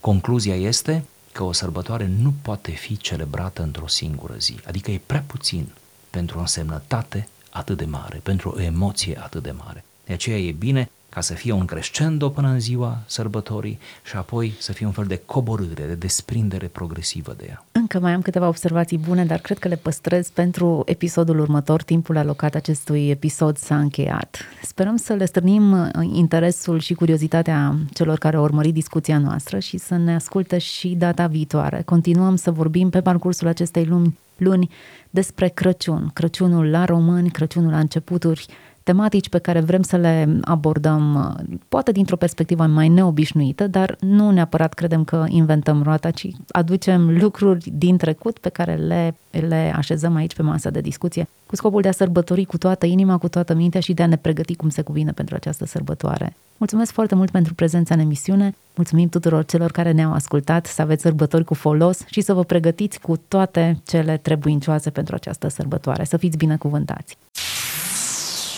Concluzia 0.00 0.54
este 0.54 1.04
că 1.32 1.42
o 1.42 1.52
sărbătoare 1.52 2.06
nu 2.06 2.34
poate 2.42 2.70
fi 2.70 2.96
celebrată 2.96 3.62
într-o 3.62 3.86
singură 3.86 4.34
zi, 4.38 4.60
adică 4.66 4.90
e 4.90 5.00
prea 5.06 5.24
puțin 5.26 5.68
pentru 6.10 6.38
o 6.38 6.40
însemnătate 6.40 7.28
atât 7.50 7.76
de 7.76 7.84
mare, 7.84 8.20
pentru 8.22 8.54
o 8.56 8.60
emoție 8.60 9.18
atât 9.22 9.42
de 9.42 9.50
mare. 9.50 9.84
De 10.04 10.12
aceea 10.12 10.38
e 10.38 10.52
bine 10.52 10.90
ca 11.14 11.20
să 11.20 11.34
fie 11.34 11.52
un 11.52 11.64
crescendo 11.64 12.28
până 12.30 12.48
în 12.48 12.60
ziua 12.60 12.98
sărbătorii 13.06 13.78
și 14.04 14.16
apoi 14.16 14.54
să 14.58 14.72
fie 14.72 14.86
un 14.86 14.92
fel 14.92 15.04
de 15.04 15.20
coborâre, 15.26 15.84
de 15.86 15.94
desprindere 15.94 16.66
progresivă 16.66 17.34
de 17.36 17.44
ea. 17.48 17.64
Încă 17.72 17.98
mai 18.00 18.12
am 18.12 18.22
câteva 18.22 18.48
observații 18.48 18.98
bune, 18.98 19.24
dar 19.24 19.38
cred 19.38 19.58
că 19.58 19.68
le 19.68 19.76
păstrez 19.76 20.28
pentru 20.28 20.82
episodul 20.86 21.38
următor. 21.38 21.82
Timpul 21.82 22.16
alocat 22.16 22.54
acestui 22.54 23.08
episod 23.10 23.56
s-a 23.56 23.78
încheiat. 23.78 24.38
Sperăm 24.62 24.96
să 24.96 25.12
le 25.12 25.24
strânim 25.24 25.90
interesul 26.12 26.78
și 26.78 26.94
curiozitatea 26.94 27.76
celor 27.92 28.18
care 28.18 28.36
au 28.36 28.42
urmărit 28.42 28.74
discuția 28.74 29.18
noastră 29.18 29.58
și 29.58 29.78
să 29.78 29.96
ne 29.96 30.14
asculte 30.14 30.58
și 30.58 30.88
data 30.88 31.26
viitoare. 31.26 31.82
Continuăm 31.84 32.36
să 32.36 32.50
vorbim 32.50 32.90
pe 32.90 33.00
parcursul 33.00 33.48
acestei 33.48 33.84
luni, 33.84 34.18
luni 34.36 34.70
despre 35.10 35.48
Crăciun. 35.48 36.10
Crăciunul 36.12 36.70
la 36.70 36.84
români, 36.84 37.30
Crăciunul 37.30 37.70
la 37.70 37.78
începuturi, 37.78 38.46
tematici 38.84 39.28
pe 39.28 39.38
care 39.38 39.60
vrem 39.60 39.82
să 39.82 39.96
le 39.96 40.38
abordăm, 40.40 41.34
poate 41.68 41.92
dintr-o 41.92 42.16
perspectivă 42.16 42.66
mai 42.66 42.88
neobișnuită, 42.88 43.66
dar 43.66 43.96
nu 44.00 44.30
neapărat 44.30 44.74
credem 44.74 45.04
că 45.04 45.24
inventăm 45.28 45.82
roata, 45.82 46.10
ci 46.10 46.28
aducem 46.48 47.18
lucruri 47.18 47.70
din 47.72 47.96
trecut 47.96 48.38
pe 48.38 48.48
care 48.48 48.74
le, 48.74 49.16
le 49.30 49.72
așezăm 49.76 50.14
aici 50.14 50.34
pe 50.34 50.42
masa 50.42 50.70
de 50.70 50.80
discuție, 50.80 51.28
cu 51.46 51.56
scopul 51.56 51.82
de 51.82 51.88
a 51.88 51.92
sărbători 51.92 52.44
cu 52.44 52.58
toată 52.58 52.86
inima, 52.86 53.18
cu 53.18 53.28
toată 53.28 53.54
mintea 53.54 53.80
și 53.80 53.94
de 53.94 54.02
a 54.02 54.06
ne 54.06 54.16
pregăti 54.16 54.56
cum 54.56 54.68
se 54.68 54.82
cuvine 54.82 55.12
pentru 55.12 55.34
această 55.34 55.66
sărbătoare. 55.66 56.36
Mulțumesc 56.56 56.92
foarte 56.92 57.14
mult 57.14 57.30
pentru 57.30 57.54
prezența 57.54 57.94
în 57.94 58.00
emisiune, 58.00 58.54
mulțumim 58.74 59.08
tuturor 59.08 59.44
celor 59.44 59.70
care 59.70 59.92
ne-au 59.92 60.12
ascultat, 60.12 60.66
să 60.66 60.82
aveți 60.82 61.02
sărbători 61.02 61.44
cu 61.44 61.54
folos 61.54 61.98
și 62.06 62.20
să 62.20 62.32
vă 62.32 62.44
pregătiți 62.44 63.00
cu 63.00 63.16
toate 63.28 63.80
cele 63.86 64.16
trebuincioase 64.16 64.90
pentru 64.90 65.14
această 65.14 65.48
sărbătoare. 65.48 66.04
Să 66.04 66.16
fiți 66.16 66.36
binecuvântați! 66.36 67.16